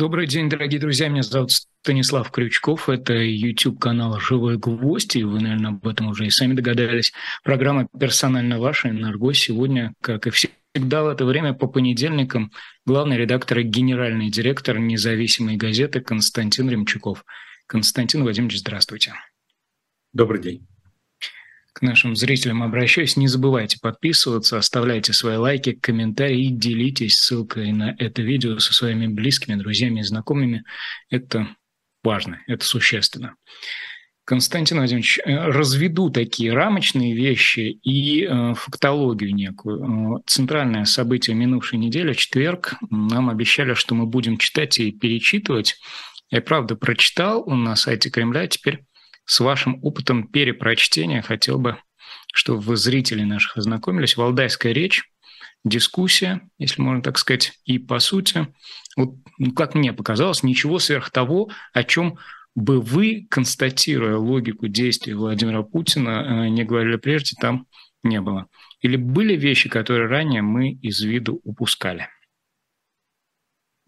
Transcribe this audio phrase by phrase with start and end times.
[0.00, 1.08] Добрый день, дорогие друзья.
[1.08, 2.88] Меня зовут Станислав Крючков.
[2.88, 5.14] Это YouTube-канал «Живой гвоздь».
[5.14, 7.12] И вы, наверное, об этом уже и сами догадались.
[7.44, 9.34] Программа «Персонально ваша» Энерго.
[9.34, 12.50] Сегодня, как и всегда в это время, по понедельникам,
[12.86, 17.22] главный редактор и генеральный директор независимой газеты Константин Ремчуков.
[17.66, 19.12] Константин Владимирович, здравствуйте.
[20.14, 20.69] Добрый день
[21.72, 23.16] к нашим зрителям обращаюсь.
[23.16, 29.06] Не забывайте подписываться, оставляйте свои лайки, комментарии и делитесь ссылкой на это видео со своими
[29.06, 30.64] близкими, друзьями и знакомыми.
[31.10, 31.48] Это
[32.02, 33.34] важно, это существенно.
[34.30, 40.18] Константин Владимирович, э, разведу такие рамочные вещи и э, фактологию некую.
[40.18, 45.76] Э, центральное событие минувшей недели, четверг, нам обещали, что мы будем читать и перечитывать.
[46.30, 48.84] Я, правда, прочитал на сайте Кремля, теперь
[49.30, 51.76] с вашим опытом перепрочтения хотел бы,
[52.34, 54.16] чтобы вы, зрители наших, ознакомились.
[54.16, 55.04] Валдайская речь,
[55.64, 58.48] дискуссия, если можно так сказать, и по сути,
[58.96, 62.18] вот, ну, как мне показалось, ничего сверх того, о чем
[62.56, 67.68] бы вы, констатируя логику действий Владимира Путина, э, не говорили прежде, там
[68.02, 68.48] не было.
[68.80, 72.08] Или были вещи, которые ранее мы из виду упускали?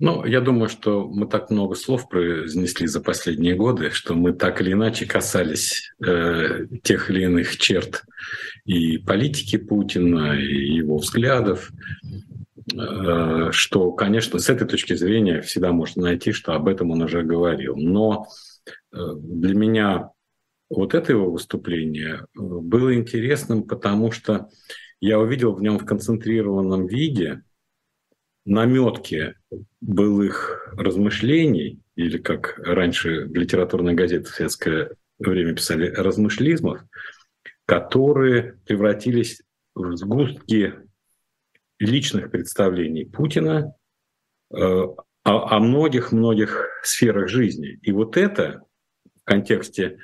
[0.04, 4.60] Ну, я думаю, что мы так много слов произнесли за последние годы, что мы так
[4.60, 8.02] или иначе касались э, тех или иных черт
[8.64, 11.70] и политики Путина, и его взглядов,
[12.74, 17.22] э, что, конечно, с этой точки зрения всегда можно найти, что об этом он уже
[17.22, 17.76] говорил.
[17.76, 18.26] Но
[18.90, 20.10] э, для меня
[20.68, 24.48] вот это его выступление э, было интересным, потому что
[24.98, 27.42] я увидел в нем в концентрированном виде
[28.44, 29.34] наметки
[29.80, 36.80] былых размышлений, или как раньше в литературной газете в советское время писали, размышлизмов,
[37.66, 39.42] которые превратились
[39.74, 40.74] в сгустки
[41.78, 43.74] личных представлений Путина
[44.52, 44.56] э,
[45.24, 47.78] о многих-многих сферах жизни.
[47.82, 48.62] И вот это
[49.20, 49.98] в контексте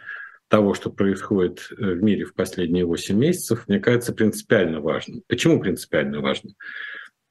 [0.46, 5.22] того, что происходит в мире в последние 8 месяцев, мне кажется принципиально важным.
[5.26, 6.52] Почему принципиально важно?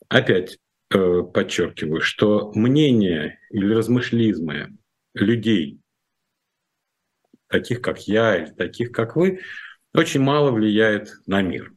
[0.10, 4.78] Опять Э, подчеркиваю, что мнение или размышлизмы
[5.14, 5.82] людей,
[7.48, 9.42] таких как я или таких как вы,
[9.94, 11.74] очень мало влияет на мир.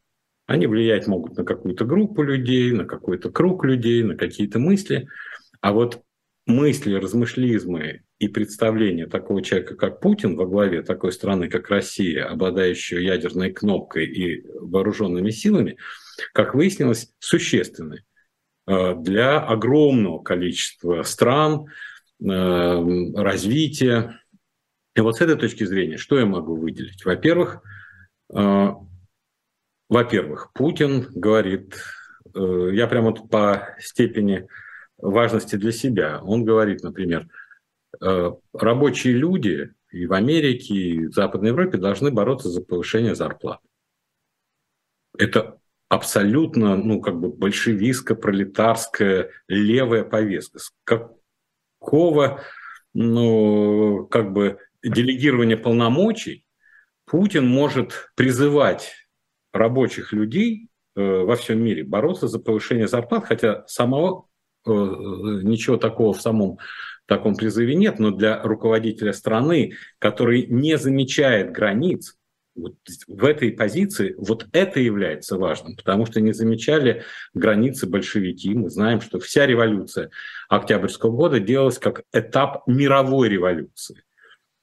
[0.46, 5.08] Они влиять могут на какую-то группу людей, на какой-то круг людей, на какие-то мысли.
[5.60, 6.02] А вот
[6.46, 13.00] мысли, размышлизмы и представления такого человека, как Путин, во главе такой страны, как Россия, обладающая
[13.00, 15.78] ядерной кнопкой и вооруженными силами,
[16.32, 18.04] как выяснилось, существенны.
[18.70, 21.66] Э, для огромного количества стран,
[22.20, 24.20] э, развития.
[24.94, 27.04] И вот с этой точки зрения, что я могу выделить?
[27.04, 27.62] Во-первых,
[28.32, 28.68] э,
[29.88, 31.82] во-первых, Путин говорит,
[32.32, 34.46] я прямо по степени
[34.98, 37.26] важности для себя, он говорит, например,
[38.52, 43.58] рабочие люди и в Америке, и в Западной Европе должны бороться за повышение зарплат.
[45.18, 45.59] Это
[45.90, 50.60] абсолютно, ну, как бы большевистская, пролетарская, левая повестка.
[50.84, 52.42] Какого,
[52.94, 56.46] ну, как бы делегирования полномочий
[57.06, 58.94] Путин может призывать
[59.52, 64.28] рабочих людей э, во всем мире бороться за повышение зарплат, хотя самого
[64.64, 66.58] э, ничего такого в самом
[67.06, 72.16] таком призыве нет, но для руководителя страны, который не замечает границ,
[72.54, 72.74] вот
[73.06, 78.54] в этой позиции вот это является важным, потому что не замечали границы большевики.
[78.54, 80.10] Мы знаем, что вся революция
[80.48, 84.02] Октябрьского года делалась как этап мировой революции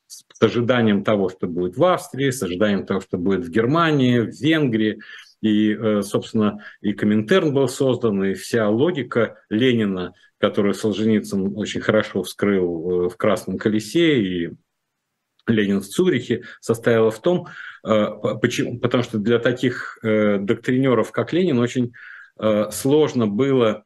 [0.07, 4.31] с ожиданием того, что будет в Австрии, с ожиданием того, что будет в Германии, в
[4.39, 4.99] Венгрии.
[5.41, 12.23] И, э, собственно, и Коминтерн был создан, и вся логика Ленина, которую Солженицын очень хорошо
[12.23, 14.49] вскрыл э, в «Красном колесе», и
[15.47, 17.47] Ленин в Цюрихе, состояла в том,
[17.85, 18.07] э,
[18.41, 21.93] почему, потому что для таких э, доктринеров, как Ленин, очень
[22.39, 23.83] э, сложно было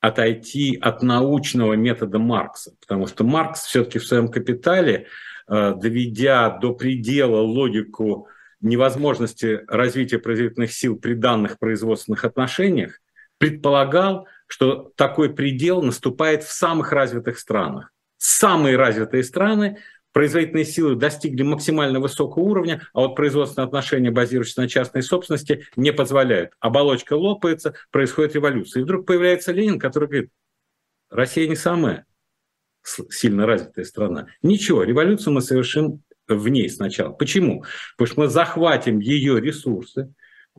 [0.00, 5.06] отойти от научного метода Маркса, потому что Маркс все-таки в своем капитале,
[5.48, 8.28] доведя до предела логику
[8.60, 13.00] невозможности развития производительных сил при данных производственных отношениях,
[13.38, 17.90] предполагал, что такой предел наступает в самых развитых странах.
[18.18, 19.78] Самые развитые страны
[20.14, 25.92] производительные силы достигли максимально высокого уровня, а вот производственные отношения, базирующиеся на частной собственности, не
[25.92, 26.52] позволяют.
[26.60, 28.80] Оболочка лопается, происходит революция.
[28.80, 30.30] И вдруг появляется Ленин, который говорит,
[31.10, 32.06] Россия не самая
[33.10, 34.28] сильно развитая страна.
[34.42, 37.12] Ничего, революцию мы совершим в ней сначала.
[37.12, 37.64] Почему?
[37.96, 40.14] Потому что мы захватим ее ресурсы,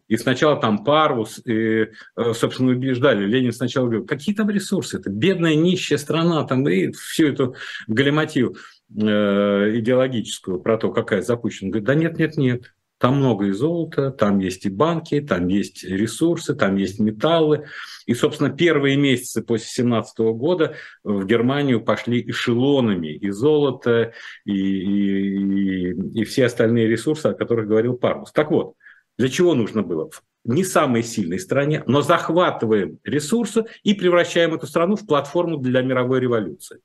[0.08, 1.88] И сначала там Парвус, и,
[2.18, 3.26] э, собственно, убеждали.
[3.26, 4.98] Ленин сначала говорил, какие там ресурсы?
[4.98, 7.56] Это бедная, нищая страна, там, и всю эту
[7.88, 8.58] галиматию э,
[8.96, 11.70] идеологическую про то, какая запущена.
[11.70, 12.76] Говорит, да нет, нет, нет.
[12.98, 17.66] Там много и золота, там есть и банки, там есть ресурсы, там есть металлы.
[18.06, 24.14] И, собственно, первые месяцы после 17 года в Германию пошли эшелонами и золото,
[24.46, 28.32] и, и, и все остальные ресурсы, о которых говорил Пармус.
[28.32, 28.76] Так вот,
[29.18, 30.10] для чего нужно было?
[30.46, 36.22] Не самой сильной стране, но захватываем ресурсы и превращаем эту страну в платформу для мировой
[36.22, 36.80] революции.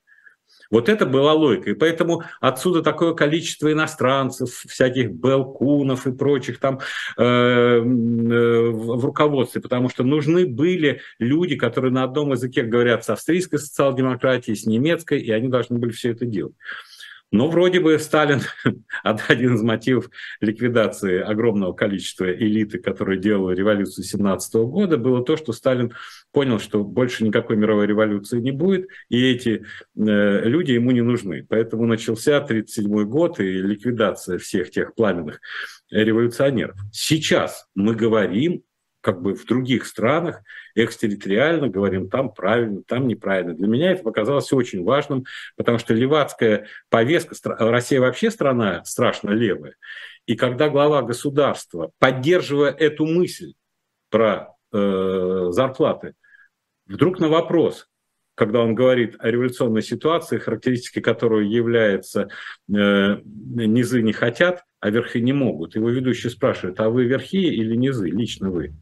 [0.71, 1.71] Вот это была логика.
[1.71, 6.79] И поэтому отсюда такое количество иностранцев, всяких Белкунов и прочих там
[7.17, 13.11] э, э, в руководстве, потому что нужны были люди, которые на одном языке говорят с
[13.11, 16.55] австрийской социал-демократией, с немецкой, и они должны были все это делать.
[17.33, 18.41] Но вроде бы Сталин,
[19.03, 20.11] один из мотивов
[20.41, 25.93] ликвидации огромного количества элиты, которая делала революцию 17 года, было то, что Сталин
[26.33, 29.65] понял, что больше никакой мировой революции не будет, и эти
[29.97, 31.47] э, люди ему не нужны.
[31.49, 35.41] Поэтому начался 1937 год и ликвидация всех тех пламенных
[35.91, 36.77] революционеров.
[36.93, 38.63] Сейчас мы говорим
[39.01, 40.43] как бы в других странах
[40.75, 43.55] экстерриториально говорим, там правильно, там неправильно.
[43.55, 45.25] Для меня это показалось очень важным,
[45.57, 49.75] потому что левацкая повестка, Россия вообще страна страшно левая,
[50.27, 53.55] и когда глава государства, поддерживая эту мысль
[54.11, 56.15] про э, зарплаты,
[56.87, 57.89] вдруг на вопрос,
[58.35, 62.29] когда он говорит о революционной ситуации, характеристики которой является
[62.69, 65.75] э, низы не хотят, а верхи не могут.
[65.75, 68.75] Его ведущий спрашивает, а вы верхи или низы, лично вы?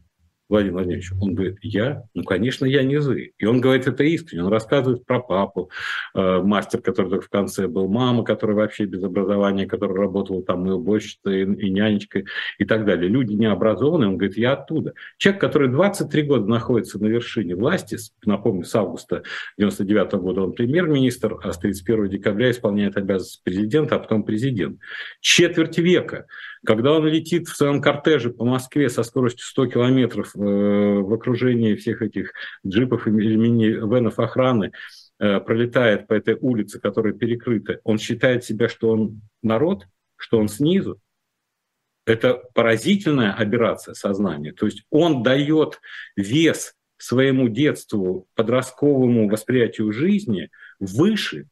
[0.49, 1.11] Владимир Владимирович?
[1.21, 2.03] Он говорит, я?
[2.15, 3.33] Ну, конечно, я низы.
[3.37, 4.43] И он говорит это искренне.
[4.43, 5.69] Он рассказывает про папу,
[6.15, 10.67] э, мастер, который только в конце был, мама, которая вообще без образования, которая работала там
[10.67, 12.25] и уборщицей, и, и нянечкой,
[12.57, 13.07] и так далее.
[13.07, 14.93] Люди необразованные, он говорит, я оттуда.
[15.17, 19.21] Человек, который 23 года находится на вершине власти, напомню, с августа
[19.59, 24.79] 99 года он премьер-министр, а с 31 декабря исполняет обязанности президента, а потом президент.
[25.21, 26.25] Четверть века
[26.65, 31.75] когда он летит в своем кортеже по Москве со скоростью 100 километров э, в окружении
[31.75, 32.33] всех этих
[32.65, 34.71] джипов и мини-венов охраны,
[35.19, 39.85] э, пролетает по этой улице, которая перекрыта, он считает себя, что он народ,
[40.17, 40.99] что он снизу.
[42.05, 44.51] Это поразительная операция сознания.
[44.51, 45.79] То есть он дает
[46.15, 51.47] вес своему детству, подростковому восприятию жизни выше,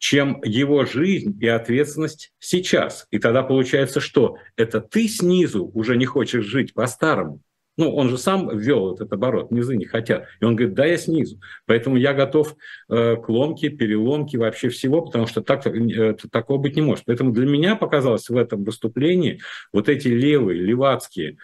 [0.00, 3.06] чем его жизнь и ответственность сейчас.
[3.10, 7.42] И тогда получается, что это ты снизу уже не хочешь жить по-старому.
[7.76, 10.26] Ну, он же сам ввел этот оборот, низы не хотят.
[10.40, 11.38] И он говорит, да, я снизу.
[11.66, 12.56] Поэтому я готов
[12.88, 17.04] э, к ломке, переломке вообще всего, потому что так, э, такого быть не может.
[17.04, 21.36] Поэтому для меня показалось в этом выступлении вот эти левые, левацкие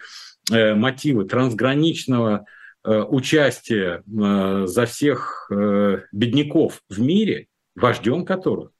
[0.51, 2.45] э, мотивы трансграничного
[2.83, 7.45] э, участия э, за всех э, бедняков в мире–
[7.77, 8.71] вождем которых,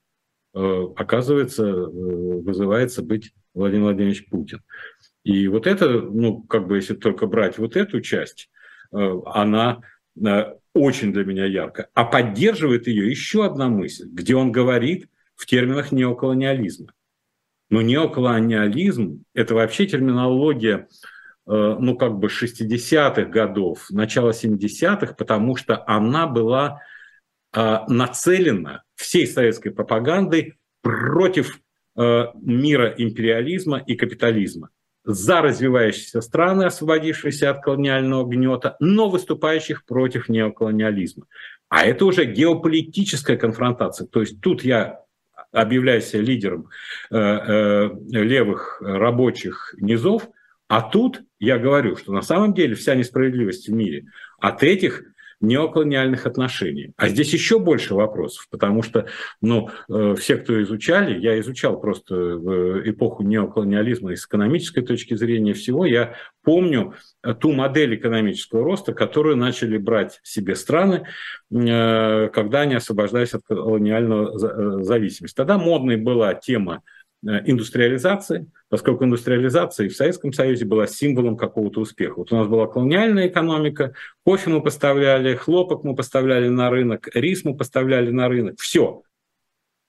[0.54, 4.62] э, оказывается, э, вызывается быть Владимир Владимирович Путин.
[5.24, 8.50] И вот это, ну, как бы, если только брать вот эту часть,
[8.92, 9.82] э, она
[10.74, 11.90] очень для меня яркая.
[11.94, 16.94] А поддерживает ее еще одна мысль, где он говорит в терминах неоколониализма.
[17.70, 20.88] Но неоколониализм– это вообще терминология
[21.46, 26.82] ну, как бы 60-х годов, начала 70-х, потому что она была
[27.54, 31.60] нацелена всей советской пропагандой против
[31.98, 34.70] э, мира империализма и капитализма
[35.04, 41.28] за развивающиеся страны, освободившиеся от колониального гнета, но выступающих против неоколониализма.
[41.70, 44.06] А это уже геополитическая конфронтация.
[44.06, 45.02] То есть тут я
[45.54, 46.70] объявляю себя лидером
[47.10, 50.30] э, э, левых рабочих низов,
[50.68, 54.08] а тут я говорю, что на самом деле вся несправедливость в мире
[54.40, 55.04] от этих
[55.40, 56.94] неоколониальных отношений.
[56.98, 59.08] А здесь еще больше вопросов, потому что
[59.42, 65.54] ну, э, все, кто изучали, я изучал просто в эпоху неоколониализма с экономической точки зрения
[65.54, 66.94] всего, я помню
[67.40, 71.06] ту модель экономического роста, которую начали брать себе страны,
[71.52, 75.36] э, когда они освобождались от колониального э, зависимости.
[75.36, 76.82] Тогда модной была тема
[77.24, 82.16] индустриализации, поскольку индустриализация в Советском Союзе была символом какого-то успеха.
[82.18, 83.94] Вот у нас была колониальная экономика,
[84.24, 89.02] кофе мы поставляли, хлопок мы поставляли на рынок, рис мы поставляли на рынок, все.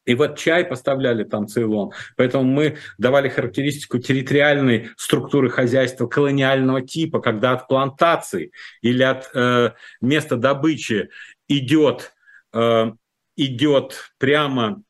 [0.06, 1.92] И вот чай поставляли там Цейлон.
[2.16, 9.72] Поэтому мы давали характеристику территориальной структуры хозяйства колониального типа, когда от плантации или от э,
[10.00, 11.10] места добычи
[11.46, 12.14] идет,
[12.54, 12.92] э,
[13.36, 14.82] идет прямо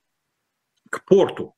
[0.89, 1.57] к порту,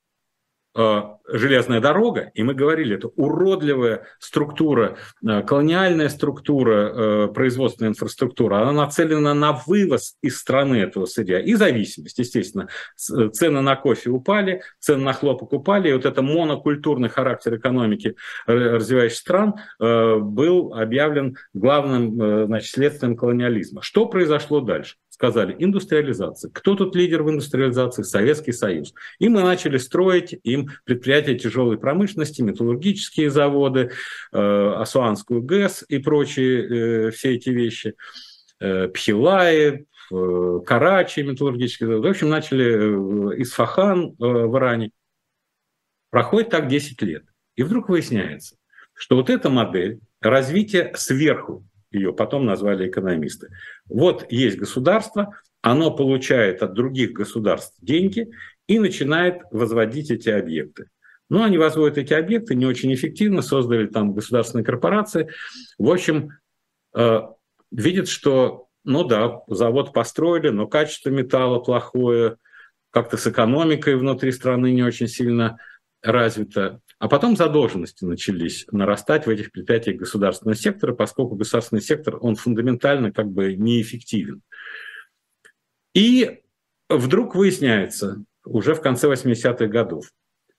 [0.73, 8.71] железная дорога, и мы говорили, это уродливая структура, э, колониальная структура, э, производственная инфраструктура, она
[8.71, 12.69] нацелена на вывоз из страны этого сырья и зависимость, естественно.
[12.95, 19.21] Цены на кофе упали, цены на хлопок упали, и вот это монокультурный характер экономики развивающихся
[19.21, 23.81] стран был объявлен главным значит, следствием колониализма.
[23.81, 24.95] Что произошло дальше?
[25.21, 26.49] Сказали индустриализация.
[26.51, 28.01] Кто тут лидер в индустриализации?
[28.01, 28.91] Советский Союз.
[29.19, 33.91] И мы начали строить им предприятия тяжелой промышленности, металлургические заводы,
[34.31, 37.93] э, Асуанскую ГЭС и прочие э, все эти вещи.
[38.59, 42.07] Э, Пхилаи, э, Карачи, металлургические заводы.
[42.07, 44.89] В общем, начали э, Исфахан э, в Иране.
[46.09, 47.25] Проходит так 10 лет.
[47.55, 48.55] И вдруг выясняется,
[48.95, 53.49] что вот эта модель развития сверху, ее потом назвали экономисты.
[53.87, 58.31] Вот есть государство, оно получает от других государств деньги
[58.67, 60.87] и начинает возводить эти объекты.
[61.29, 65.29] Но они возводят эти объекты не очень эффективно, создали там государственные корпорации.
[65.77, 66.31] В общем,
[66.95, 67.21] э,
[67.71, 72.37] видят, что, ну да, завод построили, но качество металла плохое,
[72.89, 75.57] как-то с экономикой внутри страны не очень сильно
[76.01, 76.81] развито.
[77.01, 83.11] А потом задолженности начались нарастать в этих предприятиях государственного сектора, поскольку государственный сектор, он фундаментально
[83.11, 84.43] как бы неэффективен.
[85.95, 86.41] И
[86.89, 90.11] вдруг выясняется, уже в конце 80-х годов,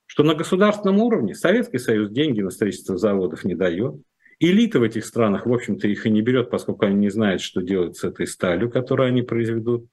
[0.06, 4.02] что на государственном уровне Советский Союз деньги на строительство заводов не дает,
[4.40, 7.62] элита в этих странах, в общем-то, их и не берет, поскольку они не знают, что
[7.62, 9.86] делать с этой сталью, которую они произведут.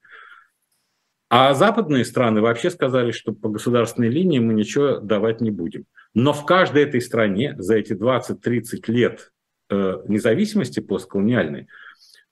[1.30, 5.84] А западные страны вообще сказали, что по государственной линии мы ничего давать не будем.
[6.12, 9.30] Но в каждой этой стране за эти 20-30 лет
[9.70, 11.68] э, независимости постколониальной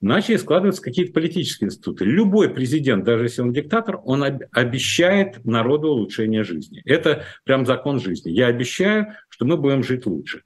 [0.00, 2.04] начали складываться какие-то политические институты.
[2.06, 6.82] Любой президент, даже если он диктатор, он обещает народу улучшение жизни.
[6.84, 8.30] Это прям закон жизни.
[8.30, 10.42] Я обещаю, что мы будем жить лучше.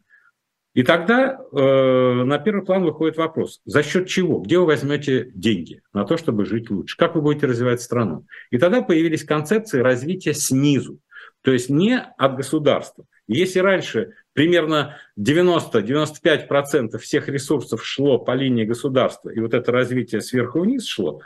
[0.74, 5.82] И тогда э, на первый план выходит вопрос, за счет чего, где вы возьмете деньги
[5.92, 8.26] на то, чтобы жить лучше, как вы будете развивать страну.
[8.50, 10.98] И тогда появились концепции развития снизу,
[11.42, 13.04] то есть не от государства.
[13.28, 20.60] Если раньше примерно 90-95% всех ресурсов шло по линии государства, и вот это развитие сверху
[20.60, 21.20] вниз шло,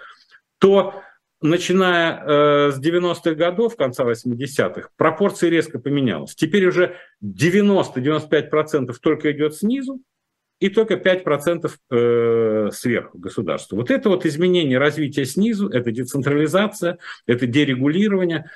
[0.59, 0.95] то
[1.41, 6.35] начиная э, с 90-х годов, конца 80-х, пропорции резко поменялась.
[6.35, 10.01] Теперь уже 90-95% только идет снизу,
[10.59, 13.77] и только 5% э, сверху государства.
[13.77, 18.51] Вот это вот изменение развития снизу, это децентрализация, это дерегулирование,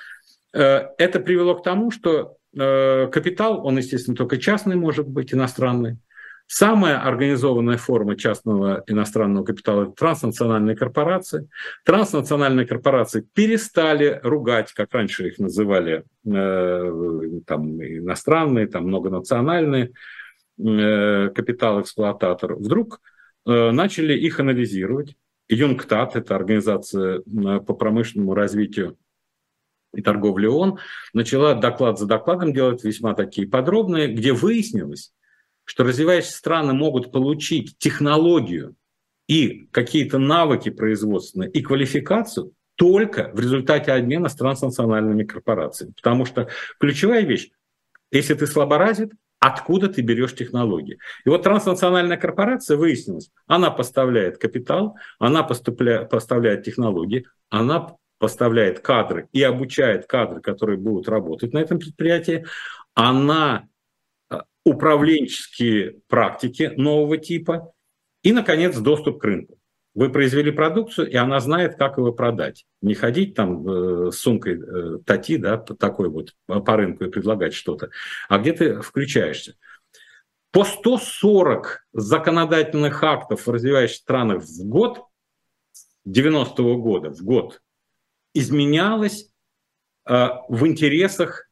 [0.54, 5.98] э, это привело к тому, что капитал, он, естественно, только частный может быть, иностранный,
[6.52, 11.48] Самая организованная форма частного иностранного капитала– транснациональные корпорации.
[11.84, 19.92] Транснациональные корпорации перестали ругать, как раньше их называли, э, там, иностранные, там, многонациональные
[20.58, 22.56] э, капитал-эксплуататор.
[22.56, 23.00] Вдруг
[23.46, 25.14] э, начали их анализировать.
[25.48, 27.20] Юнгтат– это организация
[27.60, 28.96] по промышленному развитию
[29.94, 30.80] и торговле ООН,
[31.12, 35.12] начала доклад за докладом делать весьма такие подробные, где выяснилось,
[35.64, 38.74] что развивающиеся страны могут получить технологию
[39.28, 45.92] и какие-то навыки производственные и квалификацию только в результате обмена с транснациональными корпорациями.
[45.94, 46.48] Потому что
[46.78, 47.50] ключевая вещь,
[48.10, 50.98] если ты слаборазвит, откуда ты берешь технологии.
[51.24, 59.42] И вот транснациональная корпорация выяснилась, она поставляет капитал, она поставляет технологии, она поставляет кадры и
[59.42, 62.44] обучает кадры, которые будут работать на этом предприятии,
[62.94, 63.66] она
[64.64, 67.72] управленческие практики нового типа
[68.22, 69.56] и, наконец, доступ к рынку.
[69.94, 72.64] Вы произвели продукцию, и она знает, как его продать.
[72.80, 77.54] Не ходить там э, с сумкой э, тати, да, такой вот по рынку и предлагать
[77.54, 77.90] что-то,
[78.28, 79.56] а где ты включаешься.
[80.52, 85.04] По 140 законодательных актов в развивающихся странах в год,
[86.06, 87.60] 90-го года в год,
[88.32, 89.32] изменялось
[90.08, 91.48] э, в интересах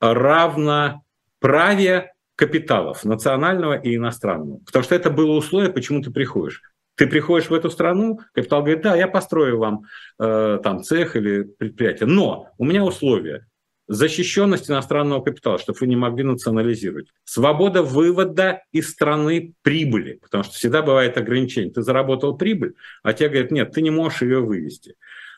[0.00, 2.12] равноправия
[2.42, 4.58] капиталов, национального и иностранного.
[4.66, 6.60] Потому что это было условие, почему ты приходишь.
[6.96, 9.84] Ты приходишь в эту страну, капитал говорит, да, я построю вам
[10.18, 13.46] э, там цех или предприятие, но у меня условия.
[13.86, 17.06] Защищенность иностранного капитала, чтобы вы не могли национализировать.
[17.22, 21.72] Свобода вывода из страны прибыли, потому что всегда бывает ограничение.
[21.72, 24.96] Ты заработал прибыль, а тебе говорят, нет, ты не можешь ее вывести.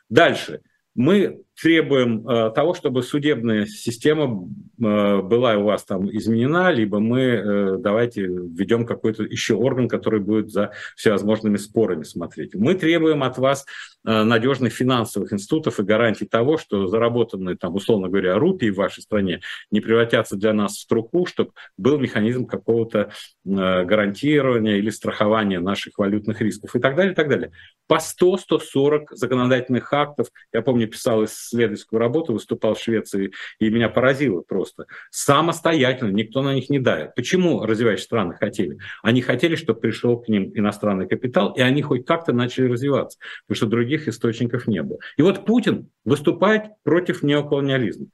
[0.08, 0.62] Дальше.
[0.94, 7.20] Мы требуем э, того, чтобы судебная система э, была у вас там изменена, либо мы
[7.20, 12.54] э, давайте введем какой-то еще орган, который будет за всевозможными спорами смотреть.
[12.54, 13.66] Мы требуем от вас
[14.06, 19.40] надежных финансовых институтов и гарантий того, что заработанные, там, условно говоря, рупии в вашей стране
[19.70, 23.12] не превратятся для нас в труху, чтобы был механизм какого-то
[23.44, 27.52] гарантирования или страхования наших валютных рисков и так далее, и так далее.
[27.87, 34.40] По 100-140 законодательных актов, я помню, писал исследовательскую работу, выступал в Швеции, и меня поразило
[34.40, 34.86] просто.
[35.10, 37.14] Самостоятельно, никто на них не дает.
[37.14, 38.78] Почему развивающие страны хотели?
[39.02, 43.56] Они хотели, чтобы пришел к ним иностранный капитал, и они хоть как-то начали развиваться, потому
[43.56, 44.98] что других источников не было.
[45.16, 48.06] И вот Путин выступает против неоколониализма.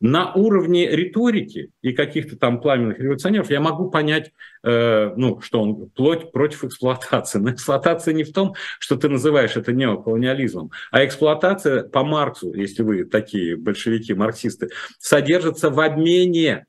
[0.00, 5.90] На уровне риторики и каких-то там пламенных революционеров я могу понять, э, ну, что он
[5.90, 7.38] плоть против эксплуатации.
[7.40, 12.82] Но эксплуатация не в том, что ты называешь это неоколониализмом, а эксплуатация по Марксу, если
[12.82, 16.66] вы такие большевики, марксисты, содержится в обмене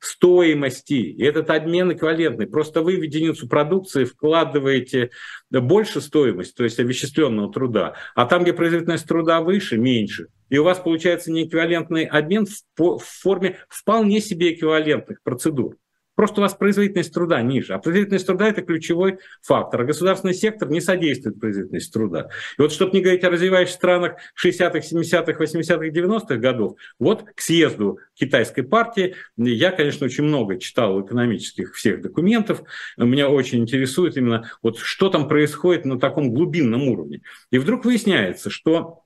[0.00, 0.94] стоимости.
[0.94, 2.46] И этот обмен эквивалентный.
[2.46, 5.10] Просто вы в единицу продукции вкладываете
[5.50, 10.28] больше стоимость, то есть овеществленного труда, а там, где производительность труда выше, меньше.
[10.48, 15.76] И у вас получается неэквивалентный обмен в форме вполне себе эквивалентных процедур.
[16.14, 17.72] Просто у вас производительность труда ниже.
[17.72, 19.82] А производительность труда– это ключевой фактор.
[19.82, 22.28] А государственный сектор не содействует производительности труда.
[22.58, 27.40] И вот чтобы не говорить о развивающих странах 60-х, 70-х, 80-х, 90-х годов, вот к
[27.40, 32.62] съезду китайской партии я, конечно, очень много читал экономических всех документов.
[32.96, 37.22] Меня очень интересует именно вот что там происходит на таком глубинном уровне.
[37.50, 39.04] И вдруг выясняется, что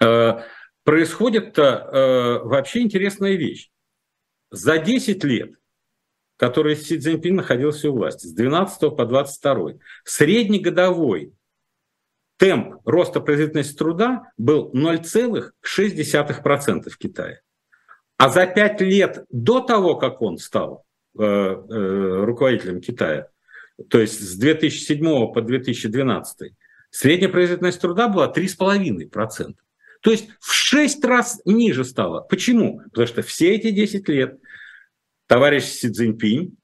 [0.00, 0.38] э,
[0.84, 3.68] происходит э, вообще интересная вещь.
[4.50, 5.52] За 10 лет
[6.42, 9.74] который Си Цзиньпин находился у власти, с 12 по 22.
[10.02, 11.34] Среднегодовой
[12.36, 17.42] темп роста производительности труда был 0,6% в Китае.
[18.16, 20.84] А за 5 лет до того, как он стал
[21.16, 23.28] э, э, руководителем Китая,
[23.88, 26.54] то есть с 2007 по 2012,
[26.90, 29.54] средняя производительность труда была 3,5%.
[30.00, 32.22] То есть в 6 раз ниже стало.
[32.22, 32.80] Почему?
[32.90, 34.40] Потому что все эти 10 лет
[35.32, 36.58] товарищ Си Цзиньпинь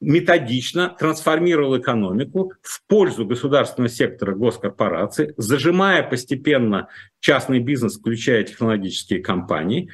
[0.00, 6.88] методично трансформировал экономику в пользу государственного сектора госкорпораций, зажимая постепенно
[7.18, 9.90] частный бизнес, включая технологические компании.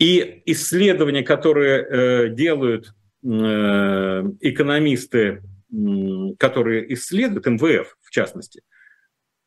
[0.00, 3.28] И исследования, которые э, делают э,
[4.40, 8.62] экономисты, э, которые исследуют, МВФ в частности,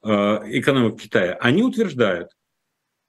[0.02, 2.37] э, экономику Китая, они утверждают,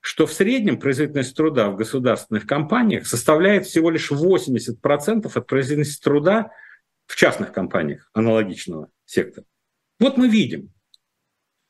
[0.00, 6.50] что в среднем производительность труда в государственных компаниях составляет всего лишь 80% от производительности труда
[7.06, 9.46] в частных компаниях аналогичного сектора.
[9.98, 10.70] Вот мы видим.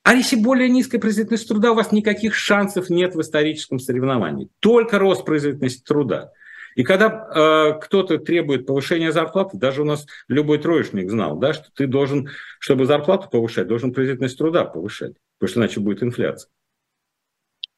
[0.03, 4.49] А если более низкая производительность труда, у вас никаких шансов нет в историческом соревновании.
[4.61, 6.33] Только рост производительности труда.
[6.75, 11.67] И когда э, кто-то требует повышения зарплаты, даже у нас любой троечник знал, да, что
[11.75, 12.29] ты должен,
[12.61, 16.51] чтобы зарплату повышать, должен производительность труда повышать, потому что иначе будет инфляция.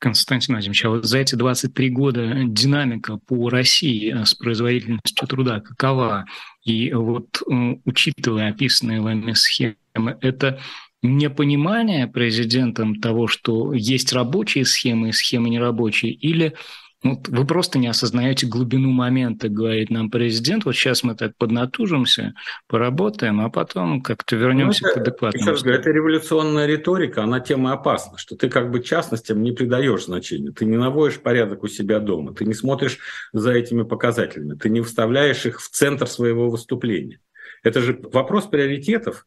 [0.01, 5.61] Константин Владимирович, а вот за эти 23 года динамика по России э, с производительностью труда
[5.61, 6.25] какова?
[6.65, 9.77] И вот э, учитывая описанные вами схемы,
[10.23, 10.59] это
[11.03, 16.55] непонимание президентом того, что есть рабочие схемы и схемы нерабочие, или
[17.03, 20.67] вот вы просто не осознаете глубину момента, говорит нам президент.
[20.67, 22.35] Вот сейчас мы так поднатужимся,
[22.67, 25.57] поработаем, а потом как-то вернемся ну, это, к адекватному.
[25.57, 30.53] Говорю, это революционная риторика, она тема опасна, что ты как бы частностям не придаешь значения,
[30.53, 32.99] ты не наводишь порядок у себя дома, ты не смотришь
[33.33, 37.21] за этими показателями, ты не вставляешь их в центр своего выступления.
[37.63, 39.27] Это же вопрос приоритетов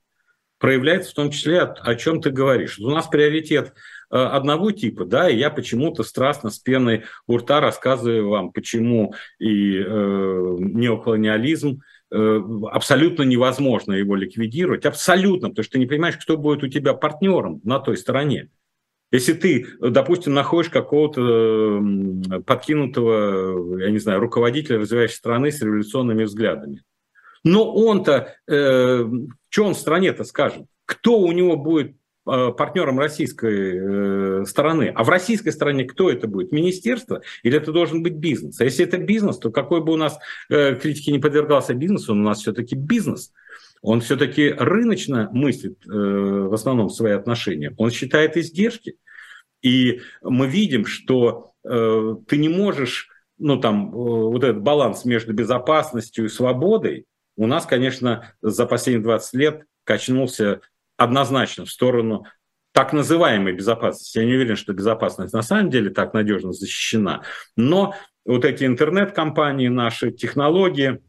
[0.60, 2.80] проявляется в том числе, о, о чем ты говоришь.
[2.80, 3.74] У нас приоритет
[4.14, 9.78] одного типа, да, и я почему-то страстно с пеной у рта рассказываю вам, почему и
[9.78, 16.64] э, неоколониализм э, абсолютно невозможно его ликвидировать, абсолютно, потому что ты не понимаешь, кто будет
[16.64, 18.50] у тебя партнером на той стороне.
[19.12, 21.84] Если ты, допустим, находишь какого-то
[22.46, 26.84] подкинутого, я не знаю, руководителя развивающей страны с революционными взглядами,
[27.44, 29.06] но он-то, э,
[29.50, 30.66] что он стране-то скажет?
[30.86, 34.92] Кто у него будет Э, партнером российской э, стороны.
[34.96, 36.52] А в российской стороне кто это будет?
[36.52, 38.60] Министерство или это должен быть бизнес?
[38.62, 40.18] А если это бизнес, то какой бы у нас
[40.50, 43.32] э, критики не подвергался бизнесу, он у нас все-таки бизнес.
[43.82, 47.74] Он все-таки рыночно мыслит в основном свои отношения.
[47.76, 48.96] Он считает издержки.
[49.62, 56.30] И мы видим, что ты не можешь, ну там, вот этот баланс между безопасностью и
[56.30, 60.62] свободой у нас, конечно, за последние 20 лет качнулся
[60.98, 62.26] однозначно в сторону
[62.74, 64.18] так называемой безопасности.
[64.18, 67.24] Я не уверен, что безопасность на самом деле так надежно защищена.
[67.56, 71.00] Но вот эти интернет-компании, наши технологии,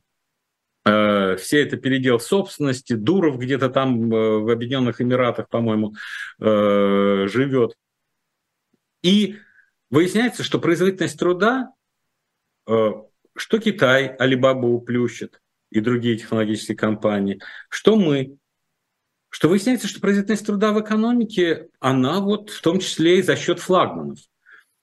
[0.84, 2.92] э, все это передел собственности.
[2.92, 5.94] Дуров где-то там э, в Объединенных Эмиратах, по-моему,
[6.38, 7.74] э, живет.
[9.02, 9.36] И
[9.90, 11.70] выясняется, что производительность труда,
[12.66, 18.38] что Китай, Алибабу уплющит и другие технологические компании, что мы,
[19.34, 23.58] что выясняется, что производительность труда в экономике, она вот в том числе и за счет
[23.58, 24.20] флагманов.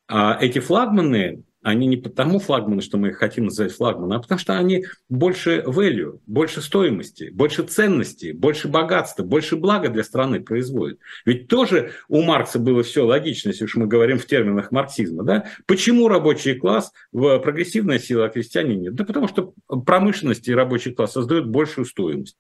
[0.10, 4.38] А эти флагманы, они не потому флагманы, что мы их хотим называть флагманы, а потому
[4.40, 11.00] что они больше value, больше стоимости, больше ценности, больше богатства, больше блага для страны производят.
[11.26, 15.24] Ведь тоже у Маркса было все логично, если уж мы говорим в терминах марксизма.
[15.24, 15.46] Да?
[15.66, 18.96] Почему рабочий класс прогрессивная сила, а крестьяне нет?
[18.96, 19.54] Да потому что
[19.86, 22.36] промышленность и рабочий класс создают большую стоимость.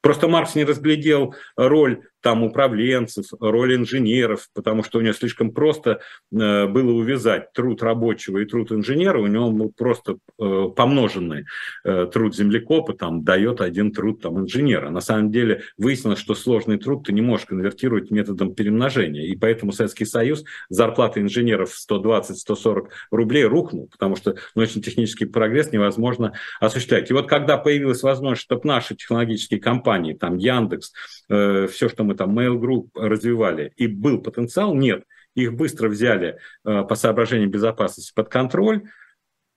[0.00, 6.00] Просто Маркс не разглядел роль там управленцев, роль инженеров, потому что у него слишком просто
[6.32, 11.46] э, было увязать труд рабочего и труд инженера, у него был просто э, помноженный
[11.84, 14.90] э, труд землекопа там дает один труд там инженера.
[14.90, 19.72] На самом деле выяснилось, что сложный труд ты не можешь конвертировать методом перемножения, и поэтому
[19.72, 27.10] Советский Союз зарплаты инженеров 120-140 рублей рухнул, потому что научно-технический прогресс невозможно осуществлять.
[27.10, 30.92] И вот когда появилась возможность, чтобы наши технологические компании, там Яндекс,
[31.26, 35.04] все, что мы мы там Mail Group развивали, и был потенциал, нет.
[35.36, 38.82] Их быстро взяли э, по соображениям безопасности под контроль,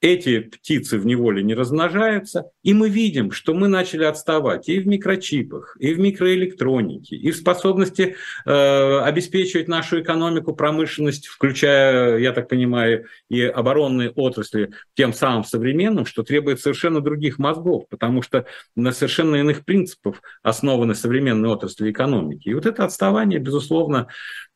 [0.03, 4.85] эти птицы в неволе не размножаются, и мы видим, что мы начали отставать и в
[4.85, 12.49] микрочипах, и в микроэлектронике, и в способности э, обеспечивать нашу экономику, промышленность, включая, я так
[12.49, 18.91] понимаю, и оборонные отрасли тем самым современным, что требует совершенно других мозгов, потому что на
[18.91, 22.49] совершенно иных принципах основаны современные отрасли экономики.
[22.49, 24.09] И вот это отставание, безусловно,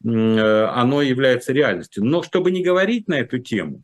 [0.04, 2.04] э, оно является реальностью.
[2.04, 3.84] Но чтобы не говорить на эту тему,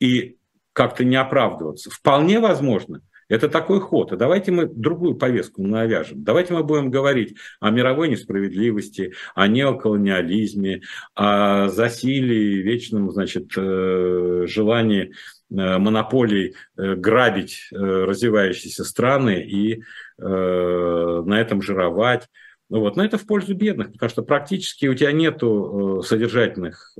[0.00, 0.38] и
[0.72, 1.90] как-то не оправдываться.
[1.90, 3.00] Вполне возможно,
[3.32, 4.12] это такой ход.
[4.12, 6.22] А давайте мы другую повестку навяжем.
[6.22, 10.82] Давайте мы будем говорить о мировой несправедливости, о неоколониализме,
[11.14, 15.12] о засилии, вечном значит, э, желании
[15.50, 19.82] э, монополий э, грабить развивающиеся страны и
[20.18, 22.28] на этом жировать.
[22.68, 22.96] Ну вот.
[22.96, 26.92] Но это в пользу бедных, потому что практически у тебя нету содержательных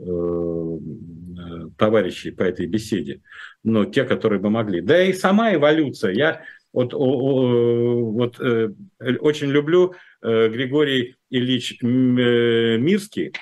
[1.83, 3.23] товарищей по этой беседе,
[3.65, 4.81] но те, которые бы могли.
[4.81, 6.13] Да и сама эволюция.
[6.13, 6.43] Я
[6.73, 8.69] вот, вот э,
[9.19, 9.93] очень люблю
[10.23, 13.33] э, Григорий Ильич э, Мирский.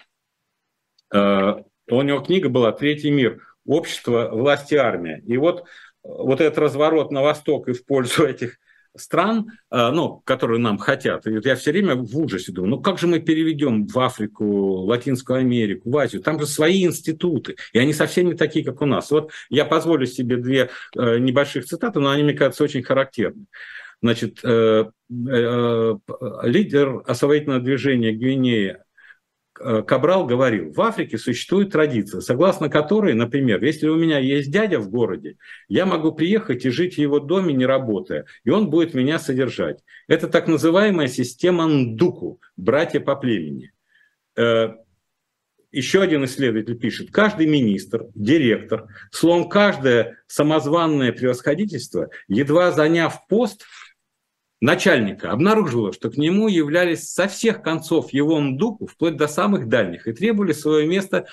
[1.12, 3.42] У него книга была «Третий мир.
[3.66, 5.22] Общество, власть и армия».
[5.26, 5.64] И вот,
[6.02, 8.56] вот этот разворот на восток и в пользу этих
[8.96, 11.26] стран, э, ну, которые нам хотят.
[11.26, 14.44] И вот я все время в ужасе думаю, ну как же мы переведем в Африку,
[14.84, 16.22] Латинскую Америку, в Азию?
[16.22, 19.10] Там же свои институты, и они совсем не такие, как у нас.
[19.10, 23.46] Вот я позволю себе две э, небольших цитаты, но они, мне кажется, очень характерны.
[24.02, 28.78] Значит, э, лидер освободительного движения Гвинеи
[29.86, 34.88] Кабрал говорил, в Африке существует традиция, согласно которой, например, если у меня есть дядя в
[34.88, 35.36] городе,
[35.68, 39.80] я могу приехать и жить в его доме, не работая, и он будет меня содержать.
[40.08, 43.72] Это так называемая система Ндуку, братья по племени.
[44.36, 44.70] Э,
[45.72, 53.64] еще один исследователь пишет, каждый министр, директор, словом, каждое самозванное превосходительство, едва заняв пост,
[54.60, 60.06] начальника обнаружила, что к нему являлись со всех концов его МДУКу, вплоть до самых дальних,
[60.06, 61.26] и требовали свое место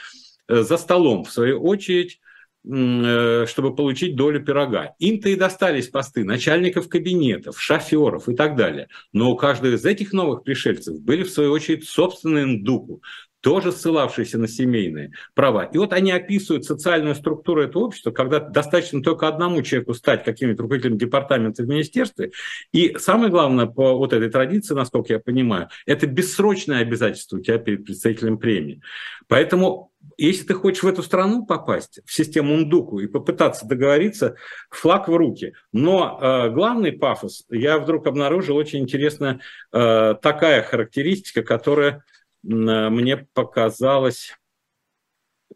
[0.48, 2.20] э, за столом, в свою очередь,
[2.66, 4.96] э, чтобы получить долю пирога.
[5.00, 8.88] Им-то и достались посты начальников кабинетов, шоферов и так далее.
[9.12, 13.02] Но у каждого из этих новых пришельцев были, в свою очередь, собственные ндуку,
[13.48, 15.64] тоже ссылавшиеся на семейные права.
[15.64, 20.60] И вот они описывают социальную структуру этого общества, когда достаточно только одному человеку стать каким-нибудь
[20.60, 22.32] руководителем департамента в министерстве.
[22.74, 27.58] И самое главное по вот этой традиции, насколько я понимаю, это бессрочное обязательство у тебя
[27.58, 28.82] перед представителем премии.
[29.30, 34.36] Поэтому если ты хочешь в эту страну попасть, в систему Ундуку, и попытаться договориться,
[34.70, 35.54] флаг в руки.
[35.72, 39.40] Но э, главный пафос, я вдруг обнаружил очень интересная
[39.72, 42.04] э, такая характеристика, которая
[42.48, 44.38] мне показалось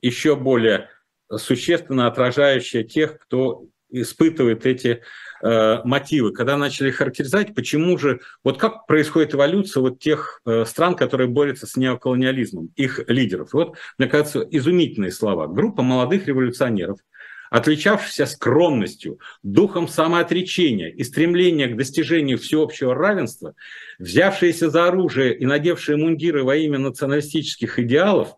[0.02, 0.90] еще более
[1.38, 5.02] существенно отражающая тех, кто испытывает эти
[5.44, 6.32] э, мотивы.
[6.32, 11.68] Когда начали характеризовать, почему же, вот как происходит эволюция вот тех э, стран, которые борются
[11.68, 13.54] с неоколониализмом, их лидеров.
[13.54, 15.48] Вот, мне кажется, изумительные слова.
[15.48, 17.00] Группа молодых революционеров
[17.52, 23.56] отличавшийся скромностью, духом самоотречения и стремлением к достижению всеобщего равенства,
[24.00, 28.38] взявшиеся за оружие и надевшие мундиры во имя националистических идеалов,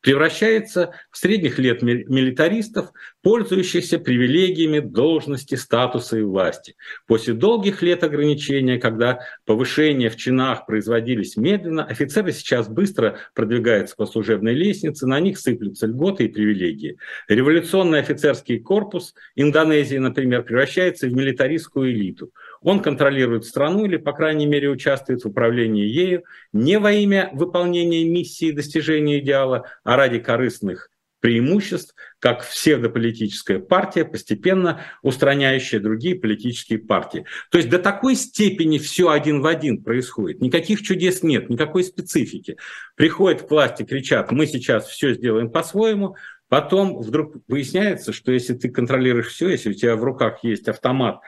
[0.00, 6.74] превращается в средних лет милитаристов, пользующихся привилегиями должности, статуса и власти.
[7.06, 14.06] После долгих лет ограничения, когда повышения в чинах производились медленно, офицеры сейчас быстро продвигаются по
[14.06, 16.98] служебной лестнице, на них сыплются льготы и привилегии.
[17.28, 22.30] Революционный офицерский корпус Индонезии, например, превращается в милитаристскую элиту.
[22.60, 28.04] Он контролирует страну или, по крайней мере, участвует в управлении ею не во имя выполнения
[28.04, 30.91] миссии и достижения идеала, а ради корыстных
[31.22, 37.24] преимуществ, как псевдополитическая партия, постепенно устраняющая другие политические партии.
[37.50, 40.40] То есть до такой степени все один в один происходит.
[40.40, 42.56] Никаких чудес нет, никакой специфики.
[42.96, 46.16] Приходят к власти, кричат, мы сейчас все сделаем по-своему,
[46.48, 51.20] Потом вдруг выясняется, что если ты контролируешь все, если у тебя в руках есть автомат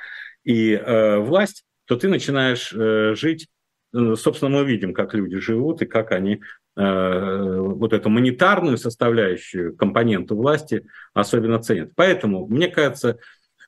[0.43, 3.49] и э, власть, то ты начинаешь э, жить,
[3.95, 6.43] э, собственно, мы видим, как люди живут и как они
[6.77, 11.93] вот эту монетарную составляющую компоненту власти особенно ценят.
[11.95, 13.19] Поэтому, мне кажется,